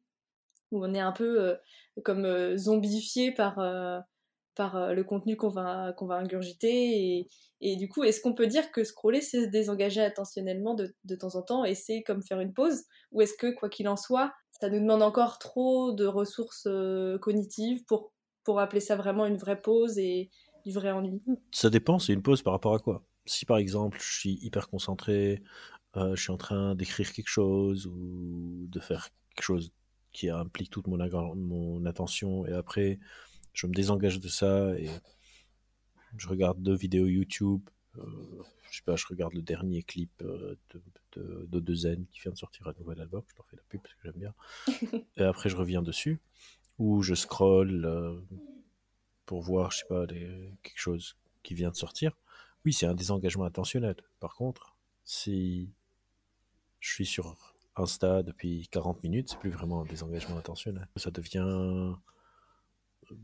où 0.72 0.86
on 0.86 0.94
est 0.94 1.00
un 1.00 1.12
peu 1.12 1.42
euh, 1.42 1.56
comme 2.04 2.26
euh, 2.26 2.56
zombifié 2.58 3.32
par, 3.34 3.58
euh, 3.60 4.00
par 4.60 4.76
euh, 4.76 4.94
le 4.94 5.06
contenu 5.06 5.38
qu'on 5.38 5.48
va, 5.48 5.96
va 6.02 6.16
ingurgiter. 6.16 6.68
Et, 6.70 7.30
et 7.62 7.78
du 7.78 7.88
coup, 7.88 8.04
est-ce 8.04 8.20
qu'on 8.20 8.34
peut 8.34 8.46
dire 8.46 8.72
que 8.72 8.84
scroller, 8.84 9.22
c'est 9.22 9.46
se 9.46 9.50
désengager 9.50 10.02
attentionnellement 10.02 10.74
de, 10.76 10.94
de 11.06 11.16
temps 11.16 11.36
en 11.36 11.42
temps 11.42 11.64
et 11.64 11.76
c'est 11.76 12.04
comme 12.04 12.22
faire 12.22 12.42
une 12.42 12.54
pause? 12.54 12.84
Ou 13.14 13.22
est-ce 13.22 13.36
que, 13.36 13.56
quoi 13.56 13.70
qu'il 13.70 13.88
en 13.88 13.96
soit, 13.96 14.34
ça 14.60 14.70
nous 14.70 14.82
demande 14.82 15.02
encore 15.02 15.40
trop 15.40 15.94
de 15.94 16.06
ressources 16.06 16.68
euh, 16.68 17.18
cognitives 17.20 17.86
pour, 17.86 18.12
pour 18.44 18.60
appeler 18.60 18.82
ça 18.82 18.98
vraiment 18.98 19.26
une 19.26 19.38
vraie 19.38 19.62
pause 19.62 19.98
et 19.98 20.30
du 20.66 20.74
vrai 20.74 20.92
ennui? 20.92 21.22
Ça 21.52 21.70
dépend, 21.70 21.98
c'est 21.98 22.12
une 22.12 22.22
pause 22.22 22.42
par 22.42 22.52
rapport 22.52 22.74
à 22.76 22.80
quoi? 22.80 23.06
Si 23.26 23.46
par 23.46 23.60
exemple, 23.60 23.98
je 24.02 24.20
suis 24.20 24.40
hyper 24.42 24.68
concentré, 24.68 25.42
euh, 25.96 26.18
je 26.18 26.22
suis 26.22 26.34
en 26.34 26.38
train 26.38 26.76
d'écrire 26.76 27.14
quelque 27.14 27.30
chose 27.30 27.88
ou 27.88 28.68
de 28.68 28.80
faire 28.82 29.08
quelque 29.36 29.46
chose 29.46 29.72
qui 30.12 30.30
implique 30.30 30.70
toute 30.70 30.88
mon 30.88 31.86
attention 31.86 32.46
et 32.46 32.52
après 32.52 33.00
je 33.60 33.68
me 33.68 33.74
désengage 33.74 34.22
de 34.22 34.30
ça 34.30 34.74
et 34.80 34.90
je 36.16 36.30
regarde 36.30 36.62
deux 36.62 36.76
vidéos 36.76 37.08
YouTube, 37.08 37.62
euh, 37.98 38.42
je 38.72 38.78
sais 38.78 38.84
pas, 38.86 38.96
je 38.96 39.06
regarde 39.08 39.34
le 39.34 39.42
dernier 39.42 39.84
clip 39.84 40.12
euh, 40.22 40.56
de, 40.70 40.82
de, 41.18 41.46
de 41.46 41.60
De 41.60 41.76
Zen 41.76 42.06
qui 42.08 42.22
vient 42.22 42.32
de 42.32 42.38
sortir 42.38 42.68
un 42.70 42.74
nouvel 42.80 43.02
album, 43.02 43.22
je 43.28 43.36
leur 43.36 43.46
fais 43.48 43.58
la 43.58 43.64
pub 43.68 43.82
parce 43.82 43.94
que 43.96 44.02
j'aime 44.06 44.14
bien. 44.14 44.34
et 45.18 45.24
après 45.24 45.50
je 45.50 45.58
reviens 45.58 45.82
dessus, 45.82 46.22
ou 46.78 47.02
je 47.02 47.16
scroll 47.16 47.84
euh, 47.84 48.18
pour 49.26 49.42
voir, 49.42 49.72
je 49.72 49.80
sais 49.80 49.88
pas, 49.90 50.08
quelque 50.08 50.78
chose 50.78 51.18
qui 51.44 51.54
vient 51.54 51.70
de 51.70 51.76
sortir. 51.76 52.18
Oui, 52.64 52.72
c'est 52.72 52.86
un 52.86 52.96
désengagement 52.96 53.44
attentionnel. 53.44 53.98
Par 54.22 54.36
contre, 54.36 54.78
si 55.04 55.70
je 56.80 56.94
suis 56.94 57.06
sur 57.06 57.36
Insta 57.76 58.24
depuis 58.24 58.70
40 58.72 59.04
minutes, 59.04 59.30
c'est 59.32 59.40
plus 59.40 59.50
vraiment 59.50 59.82
un 59.82 59.86
désengagement 59.86 60.38
attentionnel. 60.38 60.88
Ça 60.96 61.12
devient 61.12 61.96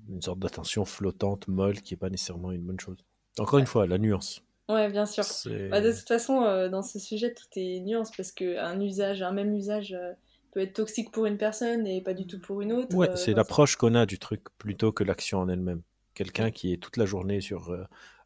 une 0.09 0.21
sorte 0.21 0.39
d'attention 0.39 0.85
flottante, 0.85 1.47
molle, 1.47 1.81
qui 1.81 1.93
est 1.93 1.97
pas 1.97 2.09
nécessairement 2.09 2.51
une 2.51 2.61
bonne 2.61 2.79
chose. 2.79 2.97
Encore 3.39 3.59
une 3.59 3.65
fois, 3.65 3.85
la 3.87 3.97
nuance. 3.97 4.41
Ouais, 4.69 4.89
bien 4.91 5.05
sûr. 5.05 5.23
Bah, 5.69 5.81
de 5.81 5.91
toute 5.91 6.07
façon, 6.07 6.41
euh, 6.43 6.69
dans 6.69 6.81
ce 6.81 6.97
sujet, 6.99 7.33
tout 7.33 7.45
est 7.55 7.81
nuance 7.81 8.11
parce 8.15 8.31
qu'un 8.31 8.79
usage, 8.81 9.21
un 9.21 9.31
même 9.31 9.53
usage 9.53 9.93
euh, 9.93 10.13
peut 10.51 10.61
être 10.61 10.73
toxique 10.73 11.11
pour 11.11 11.25
une 11.27 11.37
personne 11.37 11.85
et 11.85 12.01
pas 12.01 12.13
du 12.13 12.25
tout 12.25 12.39
pour 12.39 12.61
une 12.61 12.73
autre. 12.73 12.95
Ouais, 12.95 13.09
euh, 13.09 13.15
c'est 13.15 13.33
l'approche 13.33 13.75
qu'on 13.75 13.93
a 13.93 14.05
du 14.05 14.17
truc 14.17 14.41
plutôt 14.57 14.91
que 14.91 15.03
l'action 15.03 15.39
en 15.39 15.49
elle-même. 15.49 15.81
Quelqu'un 16.15 16.49
qui 16.49 16.73
est 16.73 16.77
toute 16.77 16.97
la 16.97 17.05
journée 17.05 17.41
sur 17.41 17.75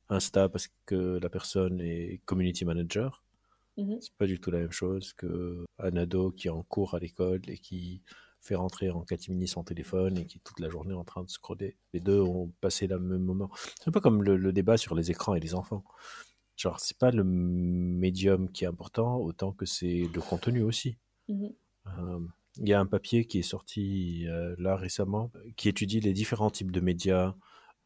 Insta 0.10 0.48
parce 0.48 0.70
que 0.86 1.20
la 1.22 1.30
personne 1.30 1.82
est 1.82 2.22
community 2.26 2.64
manager, 2.64 3.24
Mhm. 3.78 3.98
c'est 4.02 4.14
pas 4.14 4.26
du 4.28 4.40
tout 4.40 4.52
la 4.52 4.60
même 4.60 4.72
chose 4.72 5.14
que 5.14 5.66
un 5.80 5.96
ado 5.96 6.32
qui 6.32 6.48
est 6.48 6.52
en 6.52 6.64
cours 6.64 6.96
à 6.96 7.00
l'école 7.00 7.42
et 7.48 7.58
qui 7.58 8.02
fait 8.42 8.56
rentrer 8.56 8.90
en 8.90 9.02
catimini 9.02 9.48
son 9.48 9.64
téléphone 9.64 10.18
et 10.18 10.26
qui 10.26 10.38
est 10.38 10.42
toute 10.44 10.60
la 10.60 10.70
journée 10.70 10.94
en 10.94 11.04
train 11.04 11.24
de 11.24 11.30
scroller. 11.30 11.78
Les 11.94 12.00
deux 12.00 12.22
ont 12.22 12.52
passé 12.62 12.88
le 12.88 13.00
même 13.00 13.24
moment. 13.24 13.50
C'est 13.80 13.88
un 13.88 13.92
peu 13.92 14.00
comme 14.02 14.24
le, 14.24 14.38
le 14.38 14.54
débat 14.54 14.78
sur 14.78 14.96
les 14.96 15.12
écrans 15.12 15.36
et 15.36 15.40
les 15.40 15.56
enfants. 15.56 15.84
Genre, 16.56 16.80
c'est 16.80 16.98
pas 16.98 17.12
le 17.12 17.24
médium 17.24 18.52
qui 18.52 18.66
est 18.66 18.68
important 18.68 19.18
autant 19.18 19.54
que 19.54 19.66
c'est 19.66 20.10
le 20.14 20.22
contenu 20.22 20.62
aussi. 20.62 20.98
Mhm. 21.28 21.54
Euh, 21.88 22.20
Il 22.58 22.68
y 22.68 22.74
a 22.74 22.80
un 22.80 22.86
papier 22.86 23.26
qui 23.26 23.40
est 23.40 23.44
sorti 23.44 24.28
euh, 24.28 24.56
là 24.58 24.76
récemment 24.76 25.32
qui 25.56 25.70
étudie 25.70 26.02
les 26.02 26.14
différents 26.14 26.50
types 26.50 26.72
de 26.72 26.82
médias, 26.82 27.36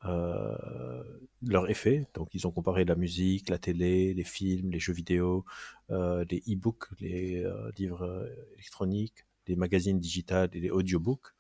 euh, 0.05 1.03
leur 1.45 1.69
effet. 1.69 2.07
Donc, 2.15 2.29
ils 2.33 2.47
ont 2.47 2.51
comparé 2.51 2.83
la 2.83 2.95
musique, 2.95 3.49
la 3.49 3.59
télé, 3.59 4.13
les 4.13 4.23
films, 4.23 4.71
les 4.71 4.79
jeux 4.79 4.93
vidéo, 4.93 5.45
euh, 5.91 6.25
les 6.29 6.39
e-books, 6.47 6.85
les 6.99 7.43
euh, 7.43 7.71
livres 7.77 8.03
euh, 8.03 8.27
électroniques, 8.55 9.25
les 9.47 9.55
magazines 9.55 9.99
digitales 9.99 10.49
et 10.53 10.59
les 10.59 10.69
audiobooks, 10.69 11.33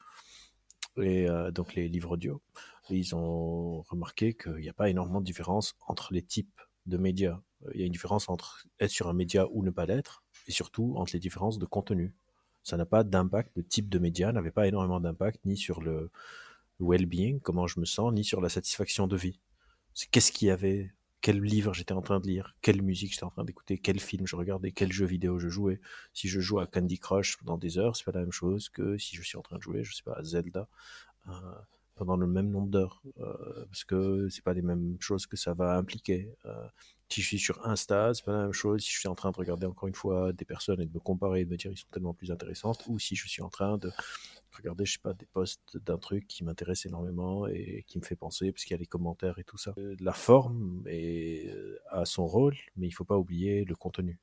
et 0.97 1.29
euh, 1.29 1.51
donc 1.51 1.75
les 1.75 1.87
livres 1.87 2.11
audio. 2.11 2.41
Ils 2.89 3.15
ont 3.15 3.81
remarqué 3.83 4.33
qu'il 4.33 4.57
n'y 4.57 4.69
a 4.69 4.73
pas 4.73 4.89
énormément 4.89 5.21
de 5.21 5.25
différence 5.25 5.75
entre 5.87 6.13
les 6.13 6.21
types 6.21 6.59
de 6.85 6.97
médias. 6.97 7.39
Il 7.73 7.79
y 7.79 7.83
a 7.83 7.85
une 7.85 7.91
différence 7.91 8.27
entre 8.29 8.67
être 8.79 8.91
sur 8.91 9.07
un 9.07 9.13
média 9.13 9.47
ou 9.51 9.63
ne 9.63 9.71
pas 9.71 9.85
l'être, 9.85 10.23
et 10.47 10.51
surtout 10.51 10.95
entre 10.97 11.13
les 11.13 11.19
différences 11.19 11.59
de 11.59 11.65
contenu. 11.65 12.13
Ça 12.63 12.77
n'a 12.77 12.85
pas 12.85 13.03
d'impact, 13.03 13.51
le 13.55 13.63
type 13.63 13.89
de 13.89 13.99
média 13.99 14.31
n'avait 14.31 14.51
pas 14.51 14.67
énormément 14.67 14.99
d'impact 14.99 15.45
ni 15.45 15.57
sur 15.57 15.81
le 15.81 16.11
well-being, 16.79 17.39
comment 17.39 17.67
je 17.67 17.79
me 17.79 17.85
sens, 17.85 18.13
ni 18.13 18.23
sur 18.23 18.41
la 18.41 18.49
satisfaction 18.49 19.07
de 19.07 19.15
vie. 19.15 19.39
C'est 19.93 20.09
qu'est-ce 20.09 20.31
qu'il 20.31 20.47
y 20.47 20.51
avait, 20.51 20.93
quel 21.23 21.41
livre 21.41 21.73
j'étais 21.73 21.93
en 21.93 22.01
train 22.01 22.19
de 22.19 22.27
lire, 22.27 22.53
quelle 22.61 22.81
musique 22.81 23.13
j'étais 23.13 23.23
en 23.23 23.29
train 23.29 23.45
d'écouter, 23.45 23.77
quel 23.77 24.01
film 24.01 24.27
je 24.27 24.35
regardais, 24.35 24.73
quel 24.73 24.91
jeu 24.91 25.05
vidéo 25.05 25.39
je 25.39 25.47
jouais. 25.47 25.79
Si 26.13 26.27
je 26.27 26.41
joue 26.41 26.59
à 26.59 26.67
Candy 26.67 26.99
Crush 26.99 27.37
pendant 27.37 27.57
des 27.57 27.77
heures, 27.77 27.95
c'est 27.95 28.03
pas 28.03 28.11
la 28.11 28.19
même 28.19 28.33
chose 28.33 28.67
que 28.67 28.97
si 28.97 29.15
je 29.15 29.21
suis 29.21 29.37
en 29.37 29.41
train 29.41 29.55
de 29.55 29.61
jouer, 29.61 29.85
je 29.85 29.95
sais 29.95 30.03
pas, 30.03 30.15
à 30.17 30.23
Zelda 30.23 30.67
euh, 31.29 31.31
pendant 31.95 32.17
le 32.17 32.27
même 32.27 32.49
nombre 32.51 32.67
d'heures, 32.67 33.01
euh, 33.19 33.65
parce 33.67 33.85
que 33.85 34.27
c'est 34.27 34.43
pas 34.43 34.53
les 34.53 34.61
mêmes 34.61 34.97
choses 34.99 35.25
que 35.25 35.37
ça 35.37 35.53
va 35.53 35.77
impliquer. 35.77 36.29
Euh, 36.45 36.67
si 37.07 37.21
je 37.21 37.27
suis 37.27 37.39
sur 37.39 37.65
Insta, 37.65 38.13
c'est 38.13 38.25
pas 38.25 38.33
la 38.33 38.43
même 38.43 38.51
chose. 38.51 38.81
Si 38.81 38.91
je 38.91 38.99
suis 38.99 39.07
en 39.07 39.15
train 39.15 39.31
de 39.31 39.37
regarder 39.37 39.65
encore 39.65 39.87
une 39.87 39.95
fois 39.95 40.33
des 40.33 40.45
personnes 40.45 40.81
et 40.81 40.85
de 40.85 40.93
me 40.93 40.99
comparer 40.99 41.41
et 41.41 41.45
de 41.45 41.49
me 41.49 41.55
dire 41.55 41.71
ils 41.71 41.77
sont 41.77 41.87
tellement 41.89 42.13
plus 42.13 42.31
intéressantes, 42.31 42.83
ou 42.87 42.99
si 42.99 43.15
je 43.15 43.29
suis 43.29 43.41
en 43.41 43.49
train 43.49 43.77
de 43.77 43.91
regarder, 44.57 44.85
je 44.85 44.93
sais 44.93 44.99
pas, 45.01 45.13
des 45.13 45.25
posts 45.25 45.77
d'un 45.77 45.97
truc 45.97 46.27
qui 46.27 46.43
m'intéresse 46.43 46.85
énormément 46.85 47.47
et 47.47 47.83
qui 47.87 47.99
me 47.99 48.03
fait 48.03 48.15
penser, 48.15 48.51
parce 48.51 48.63
qu'il 48.63 48.71
y 48.71 48.75
a 48.75 48.79
les 48.79 48.85
commentaires 48.85 49.39
et 49.39 49.43
tout 49.43 49.57
ça. 49.57 49.73
Euh, 49.77 49.95
La 49.99 50.13
forme 50.13 50.83
euh, 50.87 51.77
a 51.89 52.05
son 52.05 52.25
rôle, 52.25 52.55
mais 52.75 52.87
il 52.87 52.91
faut 52.91 53.05
pas 53.05 53.17
oublier 53.17 53.65
le 53.65 53.75
contenu. 53.75 54.19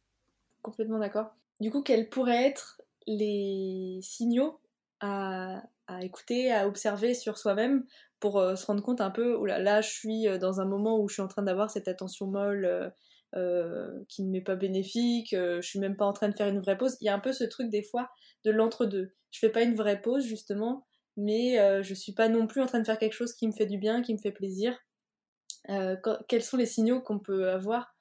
Complètement 0.62 0.98
d'accord. 0.98 1.34
Du 1.60 1.70
coup, 1.70 1.82
quels 1.82 2.08
pourraient 2.08 2.46
être 2.46 2.80
les 3.06 3.98
signaux 4.02 4.60
à, 5.00 5.62
écouter, 6.02 6.52
à 6.52 6.66
observer 6.66 7.14
sur 7.14 7.38
soi-même 7.38 7.84
pour 8.20 8.38
euh, 8.38 8.54
se 8.54 8.66
rendre 8.66 8.82
compte 8.82 9.00
un 9.00 9.10
peu, 9.10 9.34
oula, 9.36 9.58
là, 9.58 9.80
je 9.80 9.90
suis 9.90 10.28
euh, 10.28 10.38
dans 10.38 10.60
un 10.60 10.66
moment 10.66 11.00
où 11.00 11.08
je 11.08 11.14
suis 11.14 11.22
en 11.22 11.28
train 11.28 11.42
d'avoir 11.42 11.70
cette 11.70 11.88
attention 11.88 12.26
molle 12.26 12.92
euh, 13.34 13.90
qui 14.08 14.22
ne 14.22 14.30
m'est 14.30 14.40
pas 14.42 14.56
bénéfique, 14.56 15.34
je 15.34 15.62
suis 15.62 15.78
même 15.78 15.96
pas 15.96 16.04
en 16.04 16.12
train 16.12 16.28
de 16.28 16.36
faire 16.36 16.48
une 16.48 16.60
vraie 16.60 16.76
pause. 16.76 16.96
Il 17.00 17.06
y 17.06 17.08
a 17.08 17.14
un 17.14 17.20
peu 17.20 17.32
ce 17.32 17.44
truc 17.44 17.70
des 17.70 17.82
fois 17.82 18.10
de 18.44 18.50
l'entre-deux. 18.50 19.14
Je 19.30 19.38
fais 19.38 19.50
pas 19.50 19.62
une 19.62 19.74
vraie 19.74 20.00
pause 20.00 20.24
justement, 20.24 20.86
mais 21.16 21.82
je 21.82 21.94
suis 21.94 22.12
pas 22.12 22.28
non 22.28 22.46
plus 22.46 22.60
en 22.60 22.66
train 22.66 22.80
de 22.80 22.84
faire 22.84 22.98
quelque 22.98 23.12
chose 23.12 23.34
qui 23.34 23.46
me 23.46 23.52
fait 23.52 23.66
du 23.66 23.78
bien, 23.78 24.02
qui 24.02 24.12
me 24.12 24.18
fait 24.18 24.32
plaisir. 24.32 24.76
Quels 26.28 26.42
sont 26.42 26.56
les 26.56 26.66
signaux 26.66 27.00
qu'on 27.00 27.20
peut 27.20 27.50
avoir 27.50 27.94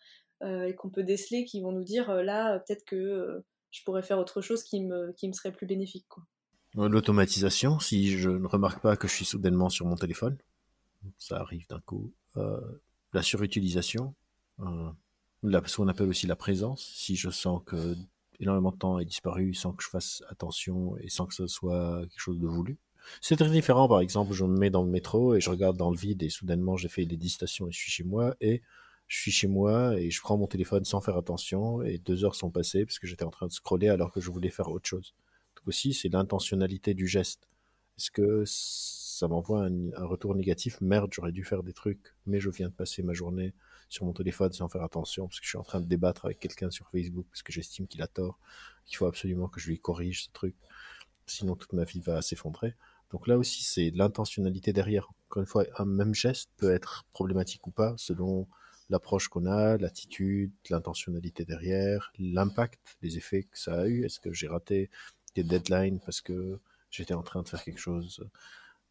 et 0.44 0.74
qu'on 0.76 0.90
peut 0.90 1.04
déceler 1.04 1.46
qui 1.46 1.62
vont 1.62 1.72
nous 1.72 1.84
dire 1.84 2.12
là, 2.24 2.58
peut-être 2.60 2.84
que 2.86 3.44
je 3.70 3.84
pourrais 3.84 4.02
faire 4.02 4.18
autre 4.18 4.42
chose 4.42 4.64
qui 4.64 4.84
me, 4.84 5.14
qui 5.14 5.28
me 5.28 5.34
serait 5.34 5.52
plus 5.52 5.68
bénéfique. 5.68 6.08
Quoi. 6.10 6.24
Euh, 6.78 6.88
L'automatisation, 6.88 7.80
si 7.80 8.18
je 8.18 8.30
ne 8.30 8.48
remarque 8.48 8.82
pas 8.82 8.96
que 8.96 9.08
je 9.08 9.14
suis 9.14 9.26
soudainement 9.26 9.70
sur 9.70 9.86
mon 9.86 9.96
téléphone, 9.96 10.38
ça 11.18 11.40
arrive 11.40 11.68
d'un 11.68 11.80
coup. 11.82 12.12
Euh, 12.38 12.60
la 13.14 13.22
surutilisation, 13.24 14.14
euh, 14.60 14.90
la, 15.44 15.66
ce 15.66 15.78
qu'on 15.78 15.88
appelle 15.88 16.10
aussi 16.10 16.28
la 16.28 16.36
présence, 16.36 16.92
si 16.96 17.16
je 17.16 17.30
sens 17.30 17.62
que 17.66 17.96
énormément 18.40 18.72
de 18.72 18.78
temps 18.78 19.00
est 19.00 19.06
disparu 19.06 19.54
sans 19.54 19.74
que 19.74 19.84
je 19.84 19.90
fasse 19.90 20.24
attention 20.30 20.96
et 20.98 21.10
sans 21.10 21.26
que 21.26 21.34
ce 21.34 21.48
soit 21.48 22.02
quelque 22.02 22.20
chose 22.20 22.40
de 22.40 22.48
voulu. 22.48 22.78
C'est 23.22 23.36
très 23.36 23.50
différent, 23.50 23.88
par 23.88 24.02
exemple, 24.02 24.34
je 24.34 24.46
me 24.46 24.58
mets 24.58 24.70
dans 24.70 24.84
le 24.84 24.90
métro 24.90 25.34
et 25.36 25.42
je 25.42 25.50
regarde 25.50 25.78
dans 25.78 25.90
le 25.90 25.98
vide 25.98 26.22
et 26.24 26.30
soudainement 26.30 26.78
j'ai 26.78 26.90
fait 26.90 27.06
les 27.06 27.18
10 27.18 27.30
stations 27.30 27.68
et 27.68 27.72
je 27.72 27.78
suis 27.78 27.92
chez 27.92 28.04
moi 28.04 28.36
et 28.40 28.62
je 29.08 29.18
suis 29.18 29.32
chez 29.32 29.48
moi 29.48 29.98
et 30.00 30.12
je 30.12 30.22
prends 30.22 30.38
mon 30.38 30.48
téléphone 30.48 30.86
sans 30.86 31.02
faire 31.02 31.18
attention 31.18 31.82
et 31.82 31.98
deux 31.98 32.24
heures 32.24 32.36
sont 32.36 32.52
passées 32.52 32.86
parce 32.86 33.00
que 33.00 33.08
j'étais 33.08 33.24
en 33.24 33.32
train 33.32 33.48
de 33.48 33.52
scroller 33.52 33.90
alors 33.90 34.12
que 34.12 34.22
je 34.22 34.30
voulais 34.30 34.52
faire 34.52 34.70
autre 34.70 34.88
chose. 34.88 35.16
Aussi, 35.66 35.94
c'est 35.94 36.10
l'intentionnalité 36.10 36.94
du 36.94 37.08
geste. 37.08 37.48
Est-ce 37.98 38.12
que 38.12 38.44
ça 38.46 39.28
m'envoie 39.28 39.66
un, 39.66 39.94
un 39.94 40.06
retour 40.06 40.36
négatif? 40.36 40.80
Merde, 40.82 41.12
j'aurais 41.14 41.32
dû 41.32 41.44
faire 41.44 41.64
des 41.64 41.74
trucs, 41.74 42.16
mais 42.26 42.40
je 42.40 42.50
viens 42.50 42.70
de 42.70 42.74
passer 42.74 43.04
ma 43.04 43.14
journée 43.14 43.54
sur 43.90 44.06
mon 44.06 44.14
téléphone 44.14 44.54
sans 44.54 44.70
faire 44.70 44.84
attention 44.84 45.28
parce 45.28 45.40
que 45.40 45.46
je 45.46 45.50
suis 45.50 45.58
en 45.58 45.64
train 45.64 45.82
de 45.82 45.88
débattre 45.88 46.26
avec 46.26 46.40
quelqu'un 46.40 46.70
sur 46.70 46.88
Facebook 46.90 47.26
parce 47.30 47.42
que 47.42 47.52
j'estime 47.52 47.88
qu'il 47.88 48.02
a 48.02 48.08
tort, 48.08 48.40
qu'il 48.86 48.98
faut 48.98 49.08
absolument 49.08 49.48
que 49.48 49.60
je 49.60 49.68
lui 49.68 49.80
corrige 49.80 50.26
ce 50.26 50.30
truc. 50.32 50.56
Sinon, 51.26 51.56
toute 51.56 51.74
ma 51.74 51.84
vie 51.84 52.00
va 52.00 52.22
s'effondrer. 52.22 52.76
Donc 53.12 53.28
là 53.28 53.38
aussi, 53.38 53.64
c'est 53.64 53.92
l'intentionnalité 53.92 54.72
derrière. 54.72 55.10
Encore 55.28 55.42
une 55.42 55.48
fois, 55.48 55.66
un 55.78 55.86
même 55.86 56.14
geste 56.14 56.52
peut 56.58 56.72
être 56.72 57.06
problématique 57.12 57.66
ou 57.68 57.72
pas 57.72 57.96
selon 57.98 58.48
l'approche 58.90 59.28
qu'on 59.28 59.46
a, 59.46 59.78
l'attitude, 59.78 60.52
l'intentionnalité 60.70 61.46
derrière, 61.46 62.12
l'impact, 62.18 62.98
les 63.02 63.18
effets 63.18 63.44
que 63.44 63.58
ça 63.58 63.82
a 63.82 63.88
eu. 63.88 64.06
Est-ce 64.06 64.20
que 64.20 64.34
j'ai 64.34 64.48
raté 64.48 64.90
des 65.36 65.44
deadlines 65.44 66.00
parce 66.00 66.22
que 66.22 66.60
j'étais 66.90 67.14
en 67.14 67.24
train 67.24 67.42
de 67.42 67.48
faire 67.48 67.64
quelque 67.64 67.80
chose 67.80 68.28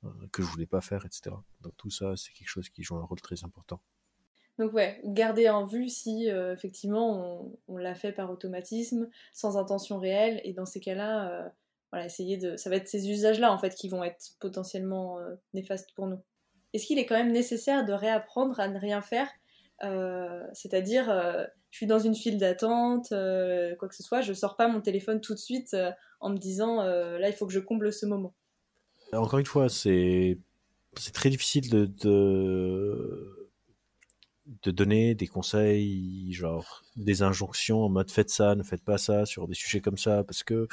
euh, 0.05 0.09
que 0.33 0.43
je 0.43 0.49
voulais 0.49 0.67
pas 0.67 0.81
faire, 0.81 1.05
etc. 1.05 1.35
Donc 1.61 1.77
tout 1.77 1.91
ça, 1.91 2.17
c'est 2.17 2.33
quelque 2.33 2.49
chose 2.49 2.69
qui 2.69 2.83
joue 2.83 2.97
un 2.97 3.05
rôle 3.05 3.21
très 3.21 3.45
important. 3.45 3.81
Donc 4.59 4.73
ouais, 4.73 5.01
garder 5.05 5.49
en 5.49 5.67
vue 5.67 5.89
si 5.89 6.31
euh, 6.31 6.53
effectivement 6.53 7.59
on, 7.69 7.77
l'a 7.77 7.95
fait 7.95 8.13
par 8.13 8.31
automatisme, 8.31 9.09
sans 9.33 9.57
intention 9.57 9.99
réelle, 9.99 10.41
et 10.45 10.53
dans 10.53 10.67
ces 10.67 10.81
cas-là, 10.81 11.31
euh, 11.31 11.49
voilà, 11.93 12.07
essayer 12.07 12.37
de. 12.37 12.57
Ça 12.57 12.71
va 12.71 12.77
être 12.77 12.89
ces 12.89 13.09
usages-là 13.09 13.53
en 13.53 13.59
fait 13.59 13.75
qui 13.75 13.89
vont 13.89 14.05
être 14.05 14.33
potentiellement 14.41 15.19
néfastes 15.55 15.93
pour 15.95 16.07
nous. 16.07 16.21
Est-ce 16.73 16.87
qu'il 16.87 16.99
est 16.99 17.07
quand 17.07 17.17
même 17.17 17.33
nécessaire 17.33 17.85
de 17.85 17.93
réapprendre 17.93 18.61
à 18.61 18.69
ne 18.69 18.79
rien 18.79 19.01
faire 19.01 19.29
Euh, 19.85 20.43
C'est-à-dire, 20.53 21.11
euh, 21.11 21.45
je 21.71 21.77
suis 21.77 21.87
dans 21.87 21.99
une 21.99 22.15
file 22.15 22.39
d'attente, 22.39 23.13
euh, 23.13 23.75
quoi 23.77 23.89
que 23.89 23.95
ce 23.95 24.03
soit, 24.03 24.21
je 24.21 24.33
sors 24.33 24.57
pas 24.57 24.69
mon 24.69 24.81
téléphone 24.81 25.21
tout 25.21 25.35
de 25.35 25.39
suite 25.39 25.77
en 26.21 26.31
me 26.31 26.37
disant 26.37 26.83
là 26.83 27.29
il 27.29 27.35
faut 27.35 27.47
que 27.47 27.53
je 27.53 27.61
comble 27.61 27.93
ce 27.93 28.07
moment. 28.07 28.35
Encore 29.13 29.39
une 29.39 29.47
fois, 29.47 29.69
c'est 29.69 30.39
c'est 30.97 31.13
très 31.13 31.31
difficile 31.31 31.71
de, 31.71 31.87
de 31.87 33.51
de 34.63 34.71
donner 34.71 35.15
des 35.15 35.27
conseils, 35.27 36.33
genre 36.33 36.83
des 36.97 37.23
injonctions 37.23 37.83
en 37.83 37.89
mode 37.91 38.11
faites 38.11 38.31
ça, 38.31 38.55
ne 38.55 38.63
faites 38.63 38.83
pas 38.83 38.99
ça 38.99 39.27
sur 39.27 39.47
des 39.47 39.55
sujets 39.55 39.81
comme 39.81 39.99
ça, 39.99 40.25
parce 40.25 40.43
que 40.43 40.67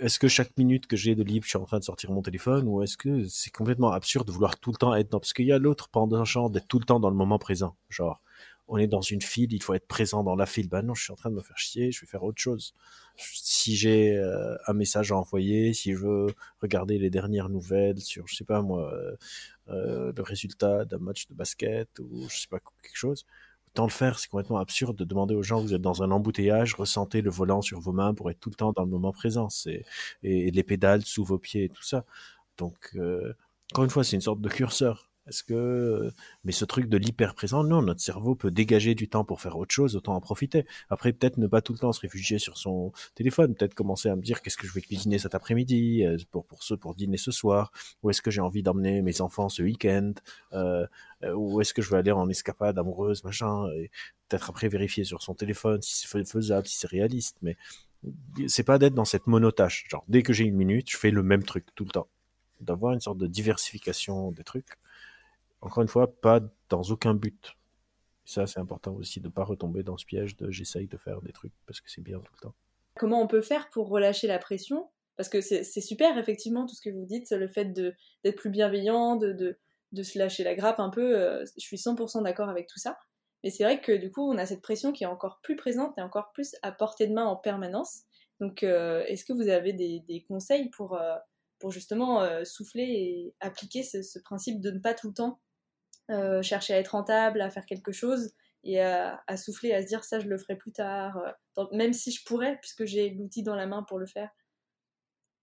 est-ce 0.00 0.18
que 0.18 0.28
chaque 0.28 0.56
minute 0.58 0.86
que 0.86 0.96
j'ai 0.96 1.14
de 1.14 1.22
libre, 1.22 1.44
je 1.44 1.50
suis 1.50 1.58
en 1.58 1.64
train 1.64 1.78
de 1.78 1.84
sortir 1.84 2.10
mon 2.10 2.22
téléphone, 2.22 2.68
ou 2.68 2.82
est-ce 2.82 2.96
que 2.96 3.24
c'est 3.28 3.50
complètement 3.50 3.92
absurde 3.92 4.26
de 4.26 4.32
vouloir 4.32 4.58
tout 4.58 4.70
le 4.70 4.76
temps 4.76 4.94
être 4.94 5.10
dans, 5.10 5.20
parce 5.20 5.32
qu'il 5.32 5.46
y 5.46 5.52
a 5.52 5.58
l'autre 5.58 5.88
penchant 5.88 6.50
d'être 6.50 6.68
tout 6.68 6.78
le 6.78 6.84
temps 6.84 7.00
dans 7.00 7.10
le 7.10 7.16
moment 7.16 7.38
présent, 7.38 7.76
genre 7.88 8.20
on 8.70 8.78
est 8.78 8.86
dans 8.86 9.00
une 9.00 9.20
file, 9.20 9.52
il 9.52 9.62
faut 9.62 9.74
être 9.74 9.88
présent 9.88 10.22
dans 10.22 10.36
la 10.36 10.46
file. 10.46 10.68
Ben 10.68 10.82
non, 10.82 10.94
je 10.94 11.02
suis 11.02 11.12
en 11.12 11.16
train 11.16 11.30
de 11.30 11.34
me 11.34 11.42
faire 11.42 11.58
chier, 11.58 11.90
je 11.90 12.00
vais 12.00 12.06
faire 12.06 12.22
autre 12.22 12.40
chose. 12.40 12.72
Si 13.16 13.74
j'ai 13.74 14.16
euh, 14.16 14.56
un 14.68 14.74
message 14.74 15.10
à 15.10 15.16
envoyer, 15.16 15.74
si 15.74 15.92
je 15.92 15.98
veux 15.98 16.26
regarder 16.62 16.96
les 16.98 17.10
dernières 17.10 17.48
nouvelles 17.48 18.00
sur, 18.00 18.28
je 18.28 18.36
sais 18.36 18.44
pas 18.44 18.62
moi, 18.62 18.94
euh, 18.94 19.16
euh, 19.70 20.12
le 20.16 20.22
résultat 20.22 20.84
d'un 20.84 20.98
match 20.98 21.26
de 21.26 21.34
basket 21.34 21.98
ou 21.98 22.28
je 22.28 22.42
sais 22.42 22.48
pas 22.48 22.60
quelque 22.60 22.96
chose, 22.96 23.26
autant 23.74 23.84
le 23.84 23.90
faire. 23.90 24.18
C'est 24.18 24.28
complètement 24.28 24.58
absurde 24.58 24.96
de 24.96 25.04
demander 25.04 25.34
aux 25.34 25.42
gens, 25.42 25.60
vous 25.60 25.74
êtes 25.74 25.82
dans 25.82 26.02
un 26.02 26.10
embouteillage, 26.10 26.74
ressentez 26.74 27.22
le 27.22 27.30
volant 27.30 27.62
sur 27.62 27.80
vos 27.80 27.92
mains 27.92 28.14
pour 28.14 28.30
être 28.30 28.40
tout 28.40 28.50
le 28.50 28.56
temps 28.56 28.72
dans 28.72 28.84
le 28.84 28.90
moment 28.90 29.12
présent. 29.12 29.48
C'est 29.48 29.84
et 30.22 30.50
les 30.50 30.62
pédales 30.62 31.02
sous 31.02 31.24
vos 31.24 31.38
pieds 31.38 31.64
et 31.64 31.68
tout 31.68 31.82
ça. 31.82 32.04
Donc 32.58 32.90
euh, 32.96 33.32
encore 33.72 33.84
une 33.84 33.90
fois, 33.90 34.04
c'est 34.04 34.16
une 34.16 34.22
sorte 34.22 34.40
de 34.40 34.48
curseur. 34.48 35.09
Est-ce 35.30 35.44
que 35.44 36.12
mais 36.44 36.52
ce 36.52 36.64
truc 36.64 36.88
de 36.88 36.96
l'hyper 36.96 37.34
présent, 37.34 37.62
non, 37.62 37.82
notre 37.82 38.00
cerveau 38.00 38.34
peut 38.34 38.50
dégager 38.50 38.94
du 38.96 39.08
temps 39.08 39.24
pour 39.24 39.40
faire 39.40 39.56
autre 39.56 39.72
chose, 39.72 39.94
autant 39.94 40.16
en 40.16 40.20
profiter. 40.20 40.66
Après, 40.88 41.12
peut-être 41.12 41.38
ne 41.38 41.46
pas 41.46 41.62
tout 41.62 41.72
le 41.72 41.78
temps 41.78 41.92
se 41.92 42.00
réfugier 42.00 42.38
sur 42.40 42.58
son 42.58 42.92
téléphone, 43.14 43.54
peut-être 43.54 43.74
commencer 43.74 44.08
à 44.08 44.16
me 44.16 44.22
dire 44.22 44.42
qu'est-ce 44.42 44.56
que 44.56 44.66
je 44.66 44.72
vais 44.72 44.80
cuisiner 44.80 45.18
cet 45.18 45.34
après-midi 45.36 46.04
euh, 46.04 46.16
pour 46.32 46.44
pour 46.46 46.64
ce 46.64 46.74
pour 46.74 46.96
dîner 46.96 47.16
ce 47.16 47.30
soir, 47.30 47.70
ou 48.02 48.10
est-ce 48.10 48.22
que 48.22 48.30
j'ai 48.32 48.40
envie 48.40 48.62
d'emmener 48.64 49.02
mes 49.02 49.20
enfants 49.20 49.48
ce 49.48 49.62
week-end, 49.62 50.12
euh, 50.52 50.84
euh, 51.22 51.32
ou 51.34 51.60
est-ce 51.60 51.72
que 51.72 51.82
je 51.82 51.90
vais 51.90 51.98
aller 51.98 52.10
en 52.10 52.28
escapade 52.28 52.76
amoureuse, 52.76 53.22
machin, 53.22 53.68
et 53.76 53.90
peut-être 54.28 54.50
après 54.50 54.68
vérifier 54.68 55.04
sur 55.04 55.22
son 55.22 55.34
téléphone 55.34 55.80
si 55.82 56.06
c'est 56.08 56.24
faisable, 56.26 56.66
si 56.66 56.76
c'est 56.76 56.90
réaliste, 56.90 57.36
mais 57.42 57.56
c'est 58.48 58.64
pas 58.64 58.78
d'être 58.78 58.94
dans 58.94 59.04
cette 59.04 59.26
monotâche. 59.26 59.86
Genre, 59.88 60.04
dès 60.08 60.22
que 60.22 60.32
j'ai 60.32 60.44
une 60.44 60.56
minute, 60.56 60.90
je 60.90 60.96
fais 60.96 61.10
le 61.10 61.22
même 61.22 61.44
truc 61.44 61.66
tout 61.74 61.84
le 61.84 61.90
temps. 61.90 62.08
D'avoir 62.60 62.94
une 62.94 63.00
sorte 63.00 63.18
de 63.18 63.26
diversification 63.26 64.32
des 64.32 64.44
trucs. 64.44 64.76
Encore 65.62 65.82
une 65.82 65.88
fois, 65.88 66.20
pas 66.20 66.40
dans 66.68 66.82
aucun 66.82 67.14
but. 67.14 67.56
Ça, 68.24 68.46
c'est 68.46 68.60
important 68.60 68.94
aussi 68.94 69.20
de 69.20 69.26
ne 69.26 69.32
pas 69.32 69.44
retomber 69.44 69.82
dans 69.82 69.96
ce 69.96 70.06
piège 70.06 70.36
de 70.36 70.50
j'essaye 70.50 70.86
de 70.86 70.96
faire 70.96 71.20
des 71.20 71.32
trucs 71.32 71.52
parce 71.66 71.80
que 71.80 71.90
c'est 71.90 72.02
bien 72.02 72.18
tout 72.20 72.32
le 72.34 72.40
temps. 72.40 72.54
Comment 72.94 73.20
on 73.20 73.26
peut 73.26 73.42
faire 73.42 73.70
pour 73.70 73.88
relâcher 73.88 74.26
la 74.26 74.38
pression? 74.38 74.88
Parce 75.16 75.28
que 75.28 75.40
c'est 75.42 75.64
super, 75.64 76.16
effectivement, 76.16 76.64
tout 76.64 76.74
ce 76.74 76.80
que 76.80 76.88
vous 76.88 77.04
dites, 77.04 77.30
le 77.30 77.46
fait 77.46 77.72
d'être 77.74 78.36
plus 78.36 78.48
bienveillant, 78.48 79.16
de, 79.16 79.58
se 80.02 80.18
lâcher 80.18 80.44
la 80.44 80.54
grappe 80.54 80.80
un 80.80 80.88
peu. 80.88 81.14
euh, 81.14 81.44
je 81.58 81.62
suis 81.62 81.76
100% 81.76 82.22
d'accord 82.22 82.48
avec 82.48 82.68
tout 82.68 82.78
ça. 82.78 82.96
Mais 83.44 83.50
c'est 83.50 83.64
vrai 83.64 83.80
que 83.80 83.92
du 83.92 84.10
coup, 84.10 84.22
on 84.22 84.38
a 84.38 84.46
cette 84.46 84.62
pression 84.62 84.92
qui 84.92 85.04
est 85.04 85.08
encore 85.08 85.40
plus 85.42 85.56
présente 85.56 85.98
et 85.98 86.02
encore 86.02 86.30
plus 86.32 86.56
à 86.62 86.72
portée 86.72 87.06
de 87.06 87.12
main 87.12 87.26
en 87.26 87.36
permanence. 87.36 88.02
Donc, 88.38 88.62
euh, 88.62 89.04
est-ce 89.06 89.26
que 89.26 89.34
vous 89.34 89.48
avez 89.48 89.74
des, 89.74 90.24
conseils 90.26 90.70
pour, 90.70 90.94
euh, 90.94 91.16
justement 91.68 92.26
souffler 92.44 92.84
et 92.84 93.34
appliquer 93.40 93.82
ce 93.82 94.18
principe 94.20 94.62
de 94.62 94.70
ne 94.70 94.78
pas 94.78 94.94
tout 94.94 95.08
le 95.08 95.14
temps? 95.14 95.38
Euh, 96.10 96.42
chercher 96.42 96.74
à 96.74 96.78
être 96.78 96.88
rentable, 96.88 97.40
à 97.40 97.50
faire 97.50 97.64
quelque 97.66 97.92
chose 97.92 98.32
et 98.62 98.80
à, 98.80 99.36
souffler, 99.36 99.72
à 99.72 99.80
se 99.80 99.86
dire 99.86 100.04
ça, 100.04 100.20
je 100.20 100.28
le 100.28 100.36
ferai 100.36 100.56
plus 100.56 100.72
tard, 100.72 101.18
euh, 101.56 101.64
même 101.72 101.94
si 101.94 102.10
je 102.10 102.22
pourrais, 102.24 102.58
puisque 102.60 102.84
j'ai 102.84 103.10
l'outil 103.10 103.42
dans 103.42 103.54
la 103.54 103.66
main 103.66 103.82
pour 103.82 103.98
le 103.98 104.06
faire. 104.06 104.28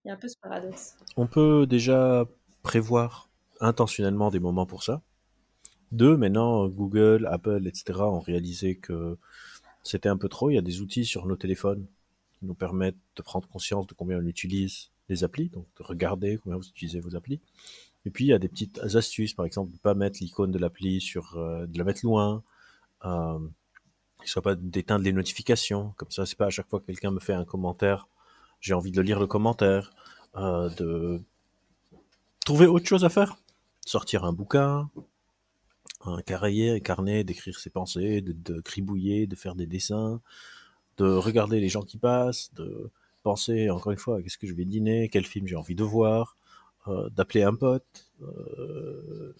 Il 0.04 0.08
y 0.08 0.10
a 0.10 0.14
un 0.14 0.16
peu 0.16 0.28
ce 0.28 0.36
paradoxe. 0.40 0.96
On 1.16 1.26
peut 1.26 1.66
déjà 1.66 2.26
prévoir 2.62 3.28
intentionnellement 3.60 4.30
des 4.30 4.38
moments 4.38 4.66
pour 4.66 4.84
ça. 4.84 5.02
Deux, 5.90 6.16
maintenant, 6.16 6.68
Google, 6.68 7.26
Apple, 7.26 7.66
etc. 7.66 8.00
ont 8.00 8.20
réalisé 8.20 8.76
que 8.76 9.18
c'était 9.82 10.08
un 10.08 10.16
peu 10.16 10.28
trop. 10.28 10.50
Il 10.50 10.54
y 10.54 10.58
a 10.58 10.62
des 10.62 10.80
outils 10.80 11.04
sur 11.04 11.26
nos 11.26 11.36
téléphones 11.36 11.86
qui 12.38 12.46
nous 12.46 12.54
permettent 12.54 12.98
de 13.16 13.22
prendre 13.22 13.48
conscience 13.48 13.86
de 13.86 13.94
combien 13.94 14.18
on 14.18 14.26
utilise 14.26 14.90
les 15.08 15.24
applis, 15.24 15.48
donc 15.48 15.66
de 15.78 15.82
regarder 15.82 16.38
combien 16.38 16.58
vous 16.58 16.68
utilisez 16.68 17.00
vos 17.00 17.16
applis. 17.16 17.40
Et 18.04 18.10
puis, 18.10 18.26
il 18.26 18.28
y 18.28 18.32
a 18.32 18.38
des 18.38 18.48
petites 18.48 18.78
astuces, 18.78 19.34
par 19.34 19.46
exemple, 19.46 19.72
ne 19.72 19.78
pas 19.78 19.94
mettre 19.94 20.18
l'icône 20.20 20.50
de 20.50 20.58
l'appli 20.58 21.00
sur, 21.00 21.36
euh, 21.36 21.66
de 21.66 21.78
la 21.78 21.84
mettre 21.84 22.00
loin, 22.04 22.42
euh, 23.04 23.38
soit 24.24 24.42
pas 24.42 24.54
d'éteindre 24.54 25.04
les 25.04 25.12
notifications. 25.12 25.94
Comme 25.96 26.10
ça, 26.10 26.26
c'est 26.26 26.36
pas 26.36 26.46
à 26.46 26.50
chaque 26.50 26.68
fois 26.68 26.80
que 26.80 26.86
quelqu'un 26.86 27.10
me 27.10 27.20
fait 27.20 27.34
un 27.34 27.44
commentaire, 27.44 28.08
j'ai 28.60 28.74
envie 28.74 28.92
de 28.92 29.00
lire 29.00 29.20
le 29.20 29.26
commentaire, 29.26 29.90
euh, 30.36 30.70
de 30.70 31.20
trouver 32.44 32.66
autre 32.66 32.86
chose 32.86 33.04
à 33.04 33.08
faire, 33.08 33.36
sortir 33.84 34.24
un 34.24 34.32
bouquin, 34.32 34.90
un 36.04 36.22
carrier, 36.22 36.80
carnet, 36.80 37.24
d'écrire 37.24 37.58
ses 37.58 37.70
pensées, 37.70 38.20
de, 38.20 38.32
de 38.32 38.60
cribouiller, 38.60 39.26
de 39.26 39.36
faire 39.36 39.54
des 39.54 39.66
dessins, 39.66 40.20
de 40.96 41.06
regarder 41.06 41.60
les 41.60 41.68
gens 41.68 41.82
qui 41.82 41.98
passent, 41.98 42.52
de 42.54 42.90
penser 43.22 43.70
encore 43.70 43.92
une 43.92 43.98
fois 43.98 44.18
à 44.18 44.22
qu'est-ce 44.22 44.38
que 44.38 44.46
je 44.46 44.54
vais 44.54 44.64
dîner, 44.64 45.08
quel 45.08 45.26
film 45.26 45.46
j'ai 45.46 45.56
envie 45.56 45.74
de 45.74 45.84
voir, 45.84 46.37
euh, 46.86 47.08
d'appeler 47.10 47.42
un 47.42 47.54
pote, 47.54 48.10
euh, 48.22 49.34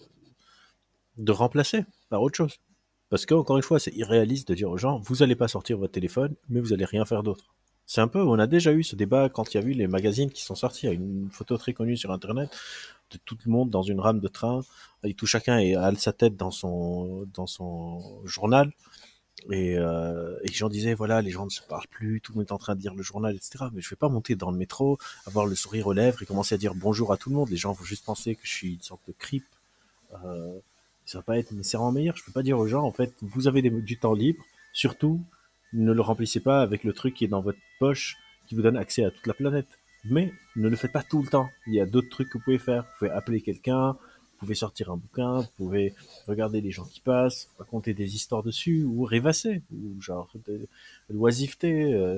de 1.17 1.31
remplacer 1.31 1.85
par 2.09 2.21
autre 2.21 2.35
chose. 2.35 2.59
Parce 3.09 3.25
que 3.25 3.33
encore 3.33 3.57
une 3.57 3.63
fois, 3.63 3.79
c'est 3.79 3.95
irréaliste 3.95 4.49
de 4.49 4.55
dire 4.55 4.69
aux 4.69 4.77
gens, 4.77 4.99
vous 4.99 5.23
allez 5.23 5.35
pas 5.35 5.47
sortir 5.47 5.77
votre 5.77 5.93
téléphone, 5.93 6.35
mais 6.47 6.59
vous 6.59 6.73
allez 6.73 6.85
rien 6.85 7.05
faire 7.05 7.23
d'autre. 7.23 7.55
C'est 7.85 8.01
un 8.01 8.07
peu, 8.07 8.21
on 8.21 8.37
a 8.37 8.45
déjà 8.45 8.71
eu 8.71 8.83
ce 8.83 8.95
débat 8.95 9.29
quand 9.29 9.53
il 9.53 9.59
y 9.59 9.63
a 9.63 9.65
eu 9.65 9.71
les 9.71 9.87
magazines 9.87 10.29
qui 10.29 10.43
sont 10.43 10.53
sortis. 10.53 10.87
Une 10.87 11.29
photo 11.31 11.57
très 11.57 11.73
connue 11.73 11.97
sur 11.97 12.11
Internet 12.11 12.55
de 13.09 13.17
tout 13.25 13.37
le 13.43 13.51
monde 13.51 13.71
dans 13.71 13.81
une 13.81 13.99
rame 13.99 14.19
de 14.19 14.27
train, 14.27 14.61
et 15.03 15.15
tout 15.15 15.25
chacun 15.25 15.57
a 15.57 15.95
sa 15.95 16.13
tête 16.13 16.35
dans 16.35 16.51
son 16.51 17.25
journal. 18.25 18.71
Et, 19.51 19.77
euh, 19.77 20.37
et 20.43 20.69
les 20.69 20.93
voilà, 20.93 21.21
les 21.21 21.31
gens 21.31 21.45
ne 21.45 21.49
se 21.49 21.61
parlent 21.61 21.87
plus, 21.89 22.21
tout 22.21 22.33
le 22.33 22.37
monde 22.37 22.47
est 22.47 22.51
en 22.51 22.57
train 22.57 22.75
de 22.75 22.81
lire 22.81 22.93
le 22.93 23.03
journal, 23.03 23.35
etc. 23.35 23.65
Mais 23.73 23.81
je 23.81 23.89
vais 23.89 23.95
pas 23.95 24.09
monter 24.09 24.35
dans 24.35 24.51
le 24.51 24.57
métro, 24.57 24.97
avoir 25.25 25.45
le 25.45 25.55
sourire 25.55 25.87
aux 25.87 25.93
lèvres 25.93 26.21
et 26.21 26.25
commencer 26.25 26.55
à 26.55 26.57
dire 26.57 26.75
bonjour 26.75 27.13
à 27.13 27.17
tout 27.17 27.29
le 27.29 27.35
monde. 27.35 27.49
Les 27.49 27.57
gens 27.57 27.71
vont 27.71 27.85
juste 27.85 28.05
penser 28.05 28.35
que 28.35 28.41
je 28.43 28.51
suis 28.51 28.73
une 28.73 28.81
sorte 28.81 29.01
de 29.07 29.13
creep. 29.17 29.45
Euh, 30.25 30.59
ça 31.05 31.19
va 31.19 31.23
pas 31.23 31.37
être 31.37 31.51
nécessairement 31.51 31.91
meilleur. 31.91 32.15
Je 32.17 32.23
peux 32.23 32.31
pas 32.31 32.43
dire 32.43 32.59
aux 32.59 32.67
gens, 32.67 32.83
en 32.83 32.91
fait, 32.91 33.13
vous 33.21 33.47
avez 33.47 33.61
du 33.61 33.97
temps 33.97 34.13
libre, 34.13 34.43
surtout, 34.73 35.23
ne 35.73 35.91
le 35.91 36.01
remplissez 36.01 36.39
pas 36.39 36.61
avec 36.61 36.83
le 36.83 36.93
truc 36.93 37.15
qui 37.15 37.25
est 37.25 37.29
dans 37.29 37.41
votre 37.41 37.59
poche, 37.79 38.17
qui 38.47 38.55
vous 38.55 38.61
donne 38.61 38.77
accès 38.77 39.03
à 39.03 39.11
toute 39.11 39.25
la 39.25 39.33
planète. 39.33 39.67
Mais 40.05 40.31
ne 40.55 40.69
le 40.69 40.75
faites 40.75 40.91
pas 40.91 41.03
tout 41.03 41.21
le 41.21 41.27
temps. 41.27 41.49
Il 41.67 41.73
y 41.73 41.81
a 41.81 41.85
d'autres 41.85 42.09
trucs 42.09 42.29
que 42.29 42.37
vous 42.37 42.43
pouvez 42.43 42.59
faire. 42.59 42.83
Vous 42.83 42.89
pouvez 42.99 43.11
appeler 43.11 43.41
quelqu'un, 43.41 43.97
pouvez 44.39 44.55
sortir 44.55 44.91
un 44.91 44.97
bouquin, 44.97 45.41
vous 45.41 45.47
pouvez 45.57 45.93
regarder 46.27 46.61
les 46.61 46.71
gens 46.71 46.85
qui 46.85 47.01
passent, 47.01 47.49
raconter 47.57 47.93
des 47.93 48.15
histoires 48.15 48.41
dessus, 48.41 48.83
ou 48.83 49.03
rêvasser, 49.03 49.61
ou 49.71 50.01
genre 50.01 50.31
de 50.47 50.67
l'oisiveté. 51.09 51.93
euh, 51.93 52.17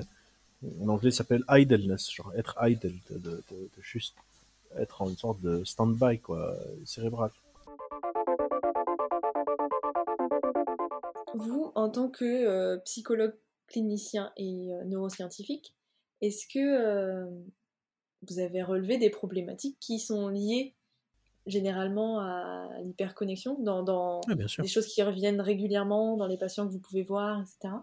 en 0.80 0.88
anglais, 0.88 1.10
ça 1.10 1.18
s'appelle 1.18 1.44
idleness, 1.50 2.12
genre 2.12 2.32
être 2.36 2.56
idle, 2.62 2.94
de, 3.10 3.42
juste 3.80 4.14
être 4.76 5.02
en 5.02 5.10
une 5.10 5.16
sorte 5.16 5.40
de 5.40 5.64
stand-by, 5.64 6.20
quoi, 6.20 6.56
cérébral. 6.84 7.30
Vous, 11.34 11.72
en 11.74 11.90
tant 11.90 12.08
que 12.08 12.24
euh, 12.24 12.78
psychologue 12.84 13.34
clinicien 13.66 14.32
et 14.36 14.72
euh, 14.72 14.84
neuroscientifique, 14.84 15.74
est-ce 16.20 16.46
que 16.46 17.28
vous 18.28 18.38
avez 18.38 18.62
relevé 18.62 18.96
des 18.98 19.10
problématiques 19.10 19.76
qui 19.80 19.98
sont 19.98 20.28
liées 20.28 20.76
généralement 21.46 22.20
à 22.20 22.68
l'hyperconnexion, 22.82 23.60
dans, 23.62 23.82
dans 23.82 24.20
sûr. 24.46 24.62
des 24.62 24.68
choses 24.68 24.86
qui 24.86 25.02
reviennent 25.02 25.40
régulièrement 25.40 26.16
dans 26.16 26.26
les 26.26 26.36
patients 26.38 26.66
que 26.66 26.72
vous 26.72 26.78
pouvez 26.80 27.02
voir, 27.02 27.40
etc. 27.40 27.74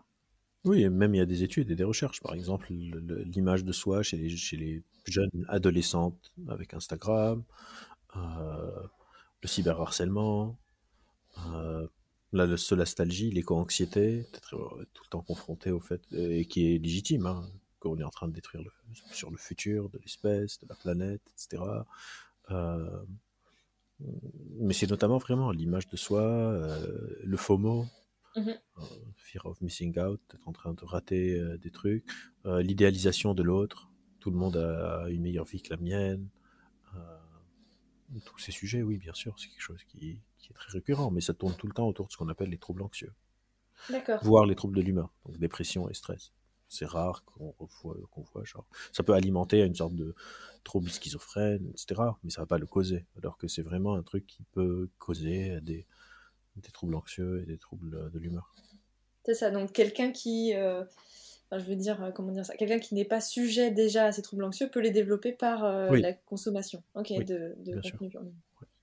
Oui, 0.66 0.84
et 0.84 0.90
même 0.90 1.16
il 1.16 1.20
y 1.20 1.22
a 1.22 1.26
des 1.26 1.44
études 1.44 1.72
et 1.72 1.76
des 1.76 1.84
recherches. 1.84 2.22
Par 2.22 2.34
exemple, 2.34 2.68
le- 2.72 3.00
le- 3.00 3.24
l'image 3.24 3.64
de 3.64 3.72
soi 3.72 4.04
chez 4.04 4.18
les, 4.18 4.30
chez 4.30 4.58
les 4.58 4.84
jeunes 5.06 5.46
adolescentes 5.48 6.34
avec 6.50 6.74
Instagram, 6.74 7.44
euh, 8.16 8.82
le 9.42 9.48
cyberharcèlement, 9.48 10.58
euh, 11.54 11.88
la, 12.34 12.46
la 12.46 12.58
solastalgie, 12.58 13.32
l'éco-anxiété, 13.32 14.26
peut-être 14.32 14.56
euh, 14.56 14.86
tout 14.94 15.04
le 15.06 15.10
temps 15.10 15.22
confronté 15.22 15.72
au 15.72 15.80
fait, 15.80 16.02
euh, 16.14 16.32
et 16.40 16.46
qui 16.46 16.76
est 16.76 16.78
légitime, 16.78 17.26
hein, 17.26 17.50
qu'on 17.80 17.98
est 17.98 18.04
en 18.04 18.10
train 18.10 18.28
de 18.28 18.34
détruire 18.34 18.64
le, 18.64 18.72
sur 19.14 19.32
le 19.32 19.38
futur 19.38 19.90
de 19.90 19.98
l'espèce, 20.00 20.60
de 20.62 20.68
la 20.68 20.76
planète, 20.76 21.22
etc. 21.34 21.64
Euh, 22.52 23.02
mais 24.60 24.74
c'est 24.74 24.90
notamment 24.90 25.18
vraiment 25.18 25.52
l'image 25.52 25.88
de 25.88 25.98
soi, 25.98 26.22
euh, 26.22 27.16
le 27.24 27.38
FOMO, 27.38 27.86
euh, 28.38 28.54
fear 29.16 29.46
of 29.46 29.60
missing 29.62 29.98
out, 30.00 30.22
d'être 30.32 30.48
en 30.48 30.54
train 30.54 30.74
de 30.74 30.86
rater 30.86 31.40
euh, 31.40 31.58
des 31.58 31.72
trucs, 31.72 32.06
l'idéalisation 32.46 33.34
de 33.34 33.44
l'autre, 33.44 33.90
tout 34.20 34.32
le 34.32 34.38
monde 34.38 34.58
a 34.58 35.08
une 35.10 35.22
meilleure 35.22 35.46
vie 35.46 35.62
que 35.62 35.70
la 35.70 35.78
mienne. 35.78 36.30
tous 38.26 38.40
ces 38.40 38.52
sujets, 38.52 38.82
oui, 38.82 38.98
bien 38.98 39.14
sûr, 39.14 39.38
c'est 39.38 39.50
quelque 39.50 39.62
chose 39.62 39.84
qui, 39.84 40.20
qui 40.38 40.50
est 40.50 40.56
très 40.56 40.72
récurrent, 40.72 41.12
mais 41.12 41.22
ça 41.22 41.34
tourne 41.34 41.54
tout 41.54 41.68
le 41.68 41.74
temps 41.74 41.88
autour 41.88 42.08
de 42.08 42.12
ce 42.12 42.18
qu'on 42.18 42.30
appelle 42.30 42.50
les 42.50 42.58
troubles 42.58 42.82
anxieux, 42.82 43.14
voire 44.24 44.46
les 44.46 44.56
troubles 44.56 44.76
de 44.76 44.82
l'humeur, 44.82 45.14
donc 45.26 45.38
dépression 45.38 45.90
et 45.90 45.94
stress. 45.94 46.34
C'est 46.70 46.86
rare 46.86 47.24
qu'on 47.26 47.54
voit, 47.82 47.98
qu'on 48.12 48.22
voit 48.22 48.44
genre. 48.46 48.66
Ça 48.94 49.04
peut 49.04 49.14
alimenter 49.14 49.62
une 49.64 49.76
sorte 49.76 49.96
de 49.96 50.14
trouble 50.64 50.90
schizophrène, 50.90 51.68
etc., 51.72 52.20
mais 52.24 52.30
ça 52.30 52.42
va 52.42 52.48
pas 52.48 52.60
le 52.60 52.68
causer, 52.68 53.06
alors 53.18 53.38
que 53.38 53.48
c'est 53.48 53.64
vraiment 53.64 53.96
un 53.96 54.04
truc 54.04 54.28
qui 54.28 54.44
peut 54.54 54.88
causer 55.00 55.60
des, 55.62 55.86
des 56.58 56.72
troubles 56.72 56.96
anxieux 56.96 57.42
et 57.42 57.46
des 57.46 57.58
troubles 57.58 58.12
de 58.12 58.20
l'humeur. 58.20 58.54
C'est 59.26 59.34
ça, 59.34 59.52
donc 59.52 59.72
quelqu'un 59.74 60.12
qui, 60.12 60.54
euh, 60.56 60.84
enfin, 61.52 61.60
je 61.60 61.66
veux 61.66 61.76
dire, 61.76 62.02
euh, 62.04 62.12
comment 62.12 62.32
dire 62.32 62.46
ça, 62.46 62.56
quelqu'un 62.56 62.80
qui 62.80 62.96
n'est 62.96 63.06
pas 63.06 63.22
sujet 63.22 63.72
déjà 63.72 64.06
à 64.06 64.12
ces 64.12 64.22
troubles 64.22 64.44
anxieux 64.44 64.70
peut 64.70 64.80
les 64.80 64.92
développer 64.92 65.32
par 65.34 65.66
euh, 65.66 65.90
Oui. 65.92 66.02
la 66.02 66.14
consommation, 66.14 66.84
ok, 66.96 67.10
Oui, 67.18 67.26
de, 67.26 67.56
de 67.66 67.82
contenu. 67.82 68.12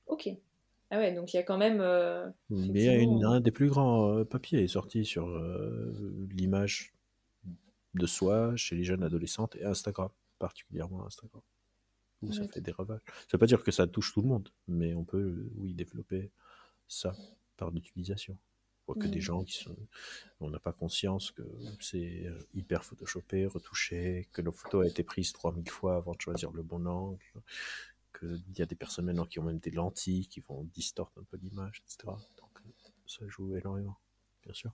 Ok. 0.06 0.28
Ah 0.90 0.98
ouais, 0.98 1.12
donc 1.12 1.32
il 1.34 1.36
y 1.36 1.40
a 1.40 1.42
quand 1.42 1.58
même. 1.58 1.80
euh, 1.80 2.26
Mais 2.50 2.80
il 2.80 2.84
y 2.84 2.88
a 2.88 2.96
une- 2.96 3.24
un 3.24 3.40
des 3.40 3.50
plus 3.50 3.68
grands 3.68 4.24
papiers 4.24 4.62
est 4.62 4.68
sorti 4.68 5.04
sur 5.04 5.26
l'image 6.36 6.92
de 7.98 8.06
soi 8.06 8.54
chez 8.56 8.76
les 8.76 8.84
jeunes 8.84 9.02
adolescentes 9.02 9.56
et 9.56 9.64
Instagram, 9.64 10.10
particulièrement 10.38 11.06
Instagram, 11.06 11.42
où 12.22 12.32
ça 12.32 12.46
fait 12.48 12.60
des 12.60 12.72
ravages. 12.72 13.00
Ça 13.06 13.28
veut 13.34 13.38
pas 13.38 13.46
dire 13.46 13.62
que 13.62 13.70
ça 13.70 13.86
touche 13.86 14.12
tout 14.12 14.22
le 14.22 14.28
monde, 14.28 14.48
mais 14.68 14.94
on 14.94 15.04
peut, 15.04 15.18
euh, 15.18 15.50
oui, 15.56 15.74
développer 15.74 16.30
ça 16.88 17.14
par 17.56 17.70
l'utilisation. 17.70 18.36
On 18.86 18.92
voit 18.92 19.02
que 19.02 19.08
des 19.08 19.20
gens 19.20 19.42
qui 19.42 19.54
sont... 19.54 19.76
On 20.38 20.48
n'a 20.48 20.60
pas 20.60 20.72
conscience 20.72 21.32
que 21.32 21.42
c'est 21.80 22.26
euh, 22.26 22.38
hyper 22.54 22.84
photoshopé, 22.84 23.46
retouché, 23.46 24.28
que 24.32 24.42
nos 24.42 24.52
photos 24.52 24.84
a 24.86 24.88
été 24.88 25.02
prise 25.02 25.32
3000 25.32 25.68
fois 25.68 25.96
avant 25.96 26.12
de 26.12 26.20
choisir 26.20 26.52
le 26.52 26.62
bon 26.62 26.86
angle, 26.86 27.18
qu'il 28.16 28.56
y 28.56 28.62
a 28.62 28.66
des 28.66 28.76
personnes 28.76 29.06
maintenant 29.06 29.26
qui 29.26 29.40
ont 29.40 29.42
même 29.42 29.58
des 29.58 29.72
lentilles 29.72 30.28
qui 30.28 30.40
vont 30.40 30.62
distorter 30.64 31.20
un 31.20 31.24
peu 31.24 31.36
l'image, 31.36 31.82
etc. 31.84 32.12
Donc 32.38 32.50
euh, 32.60 32.70
ça 33.06 33.26
joue 33.26 33.56
énormément, 33.56 33.98
bien 34.44 34.54
sûr. 34.54 34.72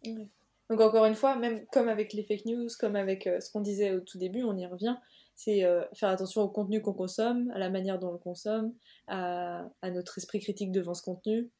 Donc 0.72 0.80
encore 0.80 1.04
une 1.04 1.14
fois, 1.14 1.36
même 1.36 1.66
comme 1.66 1.90
avec 1.90 2.14
les 2.14 2.22
fake 2.22 2.46
news, 2.46 2.68
comme 2.80 2.96
avec 2.96 3.26
euh, 3.26 3.40
ce 3.40 3.50
qu'on 3.50 3.60
disait 3.60 3.92
au 3.92 4.00
tout 4.00 4.16
début, 4.16 4.42
on 4.42 4.56
y 4.56 4.64
revient, 4.64 4.96
c'est 5.34 5.64
euh, 5.64 5.84
faire 5.92 6.08
attention 6.08 6.40
au 6.40 6.48
contenu 6.48 6.80
qu'on 6.80 6.94
consomme, 6.94 7.50
à 7.54 7.58
la 7.58 7.68
manière 7.68 7.98
dont 7.98 8.08
on 8.08 8.12
le 8.12 8.18
consomme, 8.18 8.72
à, 9.06 9.66
notre 9.82 10.16
esprit 10.16 10.40
critique 10.40 10.72
devant 10.72 10.94
ce 10.94 11.02
contenu. 11.02 11.50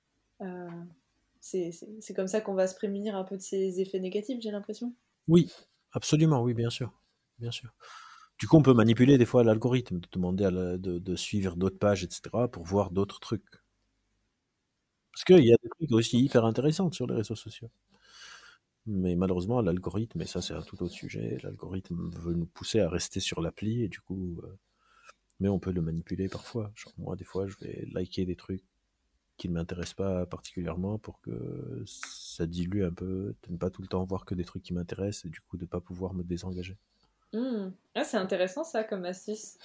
Euh, 0.40 0.66
c'est 1.40 2.14
comme 2.16 2.27
ça 2.27 2.40
qu'on 2.40 2.55
va 2.55 2.66
se 2.66 2.75
prémunir 2.75 3.14
un 3.14 3.25
peu 3.25 3.37
de 3.37 3.42
ces 3.42 3.83
effets 3.83 4.01
négatifs, 4.01 4.38
j'ai 4.40 4.51
l'impression. 4.51 4.94
Oui, 5.29 5.53
absolument, 5.92 6.42
oui, 6.42 6.55
bien 6.55 6.70
sûr. 6.70 6.90
Bien 7.38 7.51
sûr. 7.51 7.75
Du 8.38 8.48
coup, 8.48 8.57
on 8.57 8.62
peut 8.62 8.72
manipuler 8.72 9.18
des 9.18 9.27
fois 9.27 9.44
l'algorithme, 9.44 10.01
de 10.01 10.09
demander 10.11 10.44
de, 10.51 10.98
de 10.98 11.16
suivre 11.16 11.55
d'autres 11.57 11.79
pages, 11.79 12.03
etc., 12.03 12.31
pour 12.51 12.64
voir 12.64 12.90
d'autres 12.90 13.20
trucs. 13.20 13.44
Parce 15.12 15.25
qu'il 15.25 15.44
y 15.44 15.53
a 15.53 15.57
des 15.62 15.68
trucs 15.68 15.92
aussi 15.92 16.18
hyper 16.18 16.46
intéressants 16.46 16.90
sur 16.90 17.07
les 17.07 17.16
réseaux 17.16 17.37
sociaux. 17.37 17.68
Mais 18.86 19.14
malheureusement, 19.14 19.60
l'algorithme, 19.60 20.20
et 20.22 20.26
ça 20.26 20.42
c'est 20.42 20.54
un 20.54 20.62
tout 20.62 20.82
autre 20.82 20.92
sujet, 20.92 21.38
l'algorithme 21.42 22.10
veut 22.18 22.34
nous 22.34 22.46
pousser 22.46 22.80
à 22.80 22.88
rester 22.88 23.20
sur 23.20 23.40
l'appli, 23.40 23.82
et 23.82 23.88
du 23.88 24.00
coup, 24.00 24.40
euh, 24.42 24.58
mais 25.38 25.48
on 25.48 25.58
peut 25.58 25.72
le 25.72 25.82
manipuler 25.82 26.28
parfois. 26.28 26.72
Genre, 26.74 26.92
moi, 26.98 27.16
des 27.16 27.24
fois, 27.24 27.46
je 27.46 27.56
vais 27.60 27.86
liker 27.92 28.24
des 28.24 28.36
trucs 28.36 28.64
qui 29.36 29.48
ne 29.48 29.54
m'intéressent 29.54 29.94
pas 29.94 30.26
particulièrement 30.26 30.98
pour 30.98 31.20
que 31.20 31.82
ça 31.86 32.46
dilue 32.46 32.84
un 32.84 32.92
peu, 32.92 33.34
de 33.42 33.52
ne 33.52 33.56
pas 33.56 33.70
tout 33.70 33.82
le 33.82 33.88
temps 33.88 34.04
voir 34.04 34.24
que 34.24 34.34
des 34.34 34.44
trucs 34.44 34.62
qui 34.62 34.74
m'intéressent, 34.74 35.26
et 35.26 35.30
du 35.30 35.40
coup, 35.40 35.56
de 35.56 35.62
ne 35.62 35.68
pas 35.68 35.80
pouvoir 35.80 36.14
me 36.14 36.22
désengager. 36.22 36.76
Hmm. 37.32 37.70
Ah, 37.94 38.04
c'est 38.04 38.18
intéressant 38.18 38.64
ça 38.64 38.84
comme 38.84 39.04
astuce. 39.04 39.58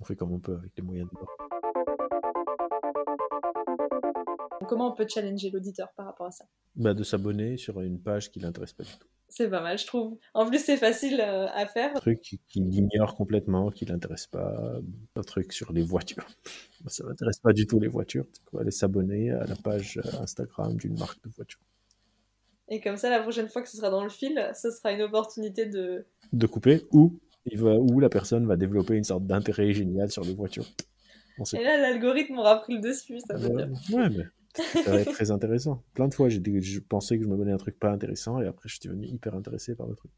On 0.00 0.04
fait 0.04 0.16
comme 0.16 0.32
on 0.32 0.40
peut 0.40 0.56
avec 0.56 0.72
les 0.76 0.82
moyens 0.82 1.08
de 1.10 1.14
bord. 1.14 2.33
Comment 4.64 4.92
on 4.92 4.94
peut 4.94 5.06
challenger 5.08 5.50
l'auditeur 5.50 5.92
par 5.96 6.06
rapport 6.06 6.26
à 6.26 6.30
ça? 6.30 6.44
Bah, 6.76 6.94
de 6.94 7.02
s'abonner 7.04 7.56
sur 7.56 7.80
une 7.80 8.00
page 8.00 8.30
qui 8.30 8.40
l'intéresse 8.40 8.72
pas 8.72 8.84
du 8.84 8.90
tout. 8.98 9.08
C'est 9.28 9.48
pas 9.50 9.60
mal, 9.62 9.78
je 9.78 9.86
trouve. 9.86 10.16
En 10.32 10.46
plus, 10.46 10.58
c'est 10.64 10.76
facile 10.76 11.20
euh, 11.20 11.46
à 11.54 11.66
faire. 11.66 11.90
Un 11.96 12.00
truc 12.00 12.20
qui, 12.20 12.40
qui 12.48 12.60
l'ignore 12.60 13.16
complètement, 13.16 13.70
qui 13.70 13.84
l'intéresse 13.84 14.26
pas. 14.28 14.78
Un 15.16 15.22
truc 15.22 15.52
sur 15.52 15.72
les 15.72 15.82
voitures. 15.82 16.26
Ça 16.86 17.04
m'intéresse 17.04 17.38
pas 17.40 17.52
du 17.52 17.66
tout 17.66 17.80
les 17.80 17.88
voitures. 17.88 18.26
Il 18.32 18.50
faut 18.50 18.58
aller 18.58 18.70
s'abonner 18.70 19.30
à 19.30 19.44
la 19.46 19.56
page 19.56 19.98
euh, 19.98 20.20
Instagram 20.22 20.76
d'une 20.76 20.96
marque 20.98 21.20
de 21.24 21.30
voiture. 21.30 21.60
Et 22.68 22.80
comme 22.80 22.96
ça, 22.96 23.10
la 23.10 23.20
prochaine 23.20 23.48
fois 23.48 23.62
que 23.62 23.68
ce 23.68 23.76
sera 23.76 23.90
dans 23.90 24.02
le 24.04 24.08
fil, 24.10 24.50
ce 24.54 24.70
sera 24.70 24.92
une 24.92 25.02
opportunité 25.02 25.66
de. 25.66 26.06
De 26.32 26.46
couper 26.46 26.86
ou 26.92 27.18
il 27.46 27.58
va, 27.58 27.74
où 27.74 28.00
la 28.00 28.08
personne 28.08 28.46
va 28.46 28.56
développer 28.56 28.94
une 28.94 29.04
sorte 29.04 29.26
d'intérêt 29.26 29.72
génial 29.72 30.10
sur 30.10 30.22
les 30.24 30.32
voitures. 30.34 30.66
On 31.38 31.44
sait 31.44 31.60
Et 31.60 31.64
là, 31.64 31.76
l'algorithme 31.76 32.38
aura 32.38 32.60
pris 32.60 32.74
le 32.74 32.80
dessus, 32.80 33.18
ça 33.20 33.36
veut 33.36 33.48
Ouais, 33.48 33.66
dire. 33.66 33.96
ouais, 33.96 34.08
mais 34.10 34.24
ça 34.54 34.90
va 34.90 35.00
être 35.00 35.12
très 35.12 35.30
intéressant. 35.30 35.82
Plein 35.94 36.08
de 36.08 36.14
fois, 36.14 36.28
j'ai 36.28 36.40
je 36.60 36.80
pensais 36.80 37.18
que 37.18 37.24
je 37.24 37.28
me 37.28 37.36
donnais 37.36 37.52
un 37.52 37.56
truc 37.58 37.78
pas 37.78 37.90
intéressant 37.90 38.40
et 38.40 38.46
après, 38.46 38.68
je 38.68 38.74
suis 38.76 38.88
devenu 38.88 39.06
hyper 39.06 39.34
intéressé 39.34 39.74
par 39.74 39.86
le 39.86 39.94
truc. 39.94 40.10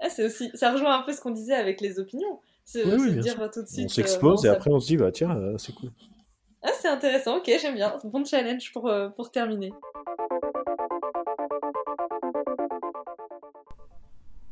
Ah, 0.00 0.08
c'est 0.08 0.26
aussi. 0.26 0.50
Ça 0.54 0.72
rejoint 0.72 0.98
un 0.98 1.02
peu 1.02 1.12
ce 1.12 1.20
qu'on 1.20 1.30
disait 1.30 1.54
avec 1.54 1.80
les 1.80 1.98
opinions. 1.98 2.40
C'est 2.64 2.84
Oui, 2.84 2.94
oui, 2.98 3.16
dire 3.20 3.34
tout 3.52 3.62
de 3.62 3.66
suite. 3.68 3.80
On 3.80 3.84
euh, 3.84 3.88
s'expose 3.88 4.42
bon, 4.42 4.42
et 4.42 4.46
ça- 4.48 4.52
après, 4.52 4.70
on 4.70 4.80
se 4.80 4.86
dit, 4.86 4.96
bah 4.96 5.12
tiens, 5.12 5.36
euh, 5.36 5.58
c'est 5.58 5.72
cool. 5.74 5.90
Ah, 6.62 6.70
c'est 6.80 6.88
intéressant, 6.88 7.38
ok, 7.38 7.50
j'aime 7.60 7.74
bien. 7.74 7.98
Bon 8.04 8.24
challenge 8.24 8.72
pour, 8.72 8.88
euh, 8.88 9.08
pour 9.10 9.30
terminer. 9.30 9.72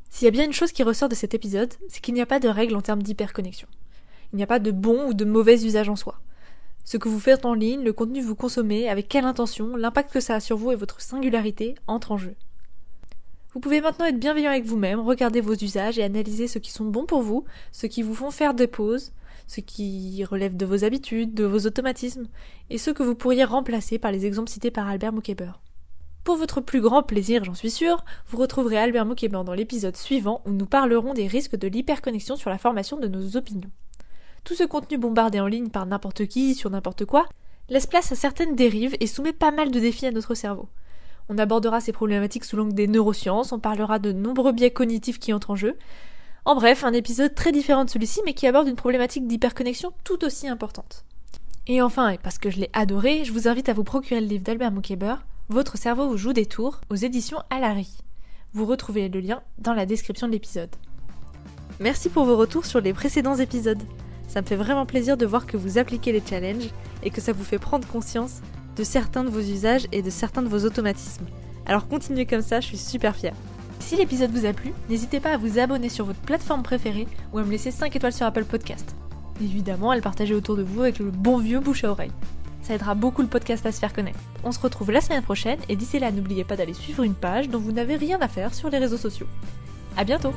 S'il 0.08 0.24
y 0.26 0.28
a 0.28 0.32
bien 0.32 0.44
une 0.44 0.52
chose 0.52 0.72
qui 0.72 0.82
ressort 0.82 1.08
de 1.08 1.14
cet 1.14 1.34
épisode, 1.34 1.72
c'est 1.88 2.00
qu'il 2.00 2.14
n'y 2.14 2.20
a 2.20 2.26
pas 2.26 2.40
de 2.40 2.48
règle 2.48 2.76
en 2.76 2.82
termes 2.82 3.02
d'hyperconnexion. 3.02 3.68
Il 4.32 4.36
n'y 4.36 4.42
a 4.42 4.46
pas 4.46 4.58
de 4.58 4.70
bon 4.70 5.08
ou 5.08 5.14
de 5.14 5.24
mauvais 5.24 5.64
usage 5.64 5.88
en 5.88 5.96
soi. 5.96 6.20
Ce 6.84 6.96
que 6.96 7.08
vous 7.08 7.20
faites 7.20 7.44
en 7.44 7.54
ligne, 7.54 7.82
le 7.82 7.92
contenu 7.92 8.20
que 8.20 8.26
vous 8.26 8.34
consommez, 8.34 8.88
avec 8.88 9.08
quelle 9.08 9.24
intention, 9.24 9.76
l'impact 9.76 10.12
que 10.12 10.20
ça 10.20 10.36
a 10.36 10.40
sur 10.40 10.56
vous 10.56 10.72
et 10.72 10.76
votre 10.76 11.00
singularité 11.00 11.74
entrent 11.86 12.12
en 12.12 12.18
jeu. 12.18 12.34
Vous 13.52 13.60
pouvez 13.60 13.80
maintenant 13.80 14.06
être 14.06 14.18
bienveillant 14.18 14.50
avec 14.50 14.64
vous-même, 14.64 15.00
regarder 15.00 15.40
vos 15.40 15.54
usages 15.54 15.98
et 15.98 16.04
analyser 16.04 16.46
ceux 16.46 16.60
qui 16.60 16.70
sont 16.70 16.84
bons 16.84 17.06
pour 17.06 17.22
vous, 17.22 17.44
ceux 17.72 17.88
qui 17.88 18.02
vous 18.02 18.14
font 18.14 18.30
faire 18.30 18.54
des 18.54 18.68
pauses, 18.68 19.12
ceux 19.48 19.62
qui 19.62 20.24
relèvent 20.24 20.56
de 20.56 20.66
vos 20.66 20.84
habitudes, 20.84 21.34
de 21.34 21.44
vos 21.44 21.66
automatismes, 21.66 22.28
et 22.70 22.78
ceux 22.78 22.94
que 22.94 23.02
vous 23.02 23.16
pourriez 23.16 23.42
remplacer 23.42 23.98
par 23.98 24.12
les 24.12 24.24
exemples 24.24 24.50
cités 24.50 24.70
par 24.70 24.88
Albert 24.88 25.12
Moukeber. 25.12 25.50
Pour 26.22 26.36
votre 26.36 26.60
plus 26.60 26.80
grand 26.80 27.02
plaisir, 27.02 27.42
j'en 27.42 27.54
suis 27.54 27.70
sûre, 27.70 28.04
vous 28.28 28.38
retrouverez 28.38 28.78
Albert 28.78 29.06
Moukeber 29.06 29.42
dans 29.44 29.54
l'épisode 29.54 29.96
suivant 29.96 30.42
où 30.46 30.50
nous 30.50 30.66
parlerons 30.66 31.14
des 31.14 31.26
risques 31.26 31.56
de 31.56 31.66
l'hyperconnexion 31.66 32.36
sur 32.36 32.50
la 32.50 32.58
formation 32.58 32.98
de 32.98 33.08
nos 33.08 33.36
opinions. 33.36 33.70
Tout 34.44 34.54
ce 34.54 34.64
contenu 34.64 34.98
bombardé 34.98 35.40
en 35.40 35.46
ligne 35.46 35.68
par 35.68 35.86
n'importe 35.86 36.26
qui, 36.26 36.54
sur 36.54 36.70
n'importe 36.70 37.04
quoi, 37.04 37.26
laisse 37.68 37.86
place 37.86 38.12
à 38.12 38.16
certaines 38.16 38.56
dérives 38.56 38.96
et 39.00 39.06
soumet 39.06 39.32
pas 39.32 39.50
mal 39.50 39.70
de 39.70 39.80
défis 39.80 40.06
à 40.06 40.10
notre 40.10 40.34
cerveau. 40.34 40.68
On 41.28 41.38
abordera 41.38 41.80
ces 41.80 41.92
problématiques 41.92 42.44
sous 42.44 42.56
l'angle 42.56 42.74
des 42.74 42.88
neurosciences, 42.88 43.52
on 43.52 43.60
parlera 43.60 43.98
de 43.98 44.12
nombreux 44.12 44.52
biais 44.52 44.72
cognitifs 44.72 45.20
qui 45.20 45.32
entrent 45.32 45.50
en 45.50 45.56
jeu. 45.56 45.76
En 46.44 46.54
bref, 46.56 46.82
un 46.84 46.92
épisode 46.92 47.34
très 47.34 47.52
différent 47.52 47.84
de 47.84 47.90
celui-ci, 47.90 48.20
mais 48.24 48.34
qui 48.34 48.46
aborde 48.46 48.66
une 48.66 48.76
problématique 48.76 49.26
d'hyperconnexion 49.26 49.92
tout 50.02 50.24
aussi 50.24 50.48
importante. 50.48 51.04
Et 51.66 51.82
enfin, 51.82 52.08
et 52.08 52.18
parce 52.18 52.38
que 52.38 52.50
je 52.50 52.58
l'ai 52.58 52.70
adoré, 52.72 53.24
je 53.24 53.32
vous 53.32 53.46
invite 53.46 53.68
à 53.68 53.74
vous 53.74 53.84
procurer 53.84 54.20
le 54.20 54.26
livre 54.26 54.42
d'Albert 54.42 54.72
Moukeber, 54.72 55.16
Votre 55.48 55.78
cerveau 55.78 56.08
vous 56.08 56.16
joue 56.16 56.32
des 56.32 56.46
tours, 56.46 56.80
aux 56.90 56.96
éditions 56.96 57.42
Alary. 57.50 57.98
Vous 58.52 58.66
retrouvez 58.66 59.08
le 59.08 59.20
lien 59.20 59.42
dans 59.58 59.74
la 59.74 59.86
description 59.86 60.26
de 60.26 60.32
l'épisode. 60.32 60.74
Merci 61.78 62.08
pour 62.08 62.24
vos 62.24 62.36
retours 62.36 62.66
sur 62.66 62.80
les 62.80 62.92
précédents 62.92 63.36
épisodes. 63.36 63.82
Ça 64.30 64.42
me 64.42 64.46
fait 64.46 64.54
vraiment 64.54 64.86
plaisir 64.86 65.16
de 65.16 65.26
voir 65.26 65.44
que 65.44 65.56
vous 65.56 65.76
appliquez 65.76 66.12
les 66.12 66.22
challenges 66.24 66.70
et 67.02 67.10
que 67.10 67.20
ça 67.20 67.32
vous 67.32 67.42
fait 67.42 67.58
prendre 67.58 67.88
conscience 67.88 68.42
de 68.76 68.84
certains 68.84 69.24
de 69.24 69.28
vos 69.28 69.40
usages 69.40 69.88
et 69.90 70.02
de 70.02 70.10
certains 70.10 70.42
de 70.42 70.48
vos 70.48 70.64
automatismes. 70.64 71.26
Alors 71.66 71.88
continuez 71.88 72.26
comme 72.26 72.40
ça, 72.40 72.60
je 72.60 72.68
suis 72.68 72.78
super 72.78 73.16
fière. 73.16 73.34
Si 73.80 73.96
l'épisode 73.96 74.30
vous 74.30 74.46
a 74.46 74.52
plu, 74.52 74.72
n'hésitez 74.88 75.18
pas 75.18 75.32
à 75.32 75.36
vous 75.36 75.58
abonner 75.58 75.88
sur 75.88 76.04
votre 76.04 76.20
plateforme 76.20 76.62
préférée 76.62 77.08
ou 77.32 77.38
à 77.38 77.42
me 77.42 77.50
laisser 77.50 77.72
5 77.72 77.96
étoiles 77.96 78.12
sur 78.12 78.24
Apple 78.24 78.44
Podcast. 78.44 78.94
Évidemment, 79.42 79.90
à 79.90 79.96
le 79.96 80.00
partager 80.00 80.34
autour 80.36 80.56
de 80.56 80.62
vous 80.62 80.82
avec 80.82 81.00
le 81.00 81.10
bon 81.10 81.38
vieux 81.38 81.58
bouche 81.58 81.82
à 81.82 81.90
oreille. 81.90 82.12
Ça 82.62 82.74
aidera 82.74 82.94
beaucoup 82.94 83.22
le 83.22 83.28
podcast 83.28 83.66
à 83.66 83.72
se 83.72 83.80
faire 83.80 83.92
connaître. 83.92 84.20
On 84.44 84.52
se 84.52 84.60
retrouve 84.60 84.92
la 84.92 85.00
semaine 85.00 85.24
prochaine 85.24 85.58
et 85.68 85.74
d'ici 85.74 85.98
là, 85.98 86.12
n'oubliez 86.12 86.44
pas 86.44 86.54
d'aller 86.54 86.74
suivre 86.74 87.02
une 87.02 87.14
page 87.14 87.48
dont 87.48 87.58
vous 87.58 87.72
n'avez 87.72 87.96
rien 87.96 88.20
à 88.20 88.28
faire 88.28 88.54
sur 88.54 88.70
les 88.70 88.78
réseaux 88.78 88.96
sociaux. 88.96 89.26
À 89.96 90.04
bientôt! 90.04 90.32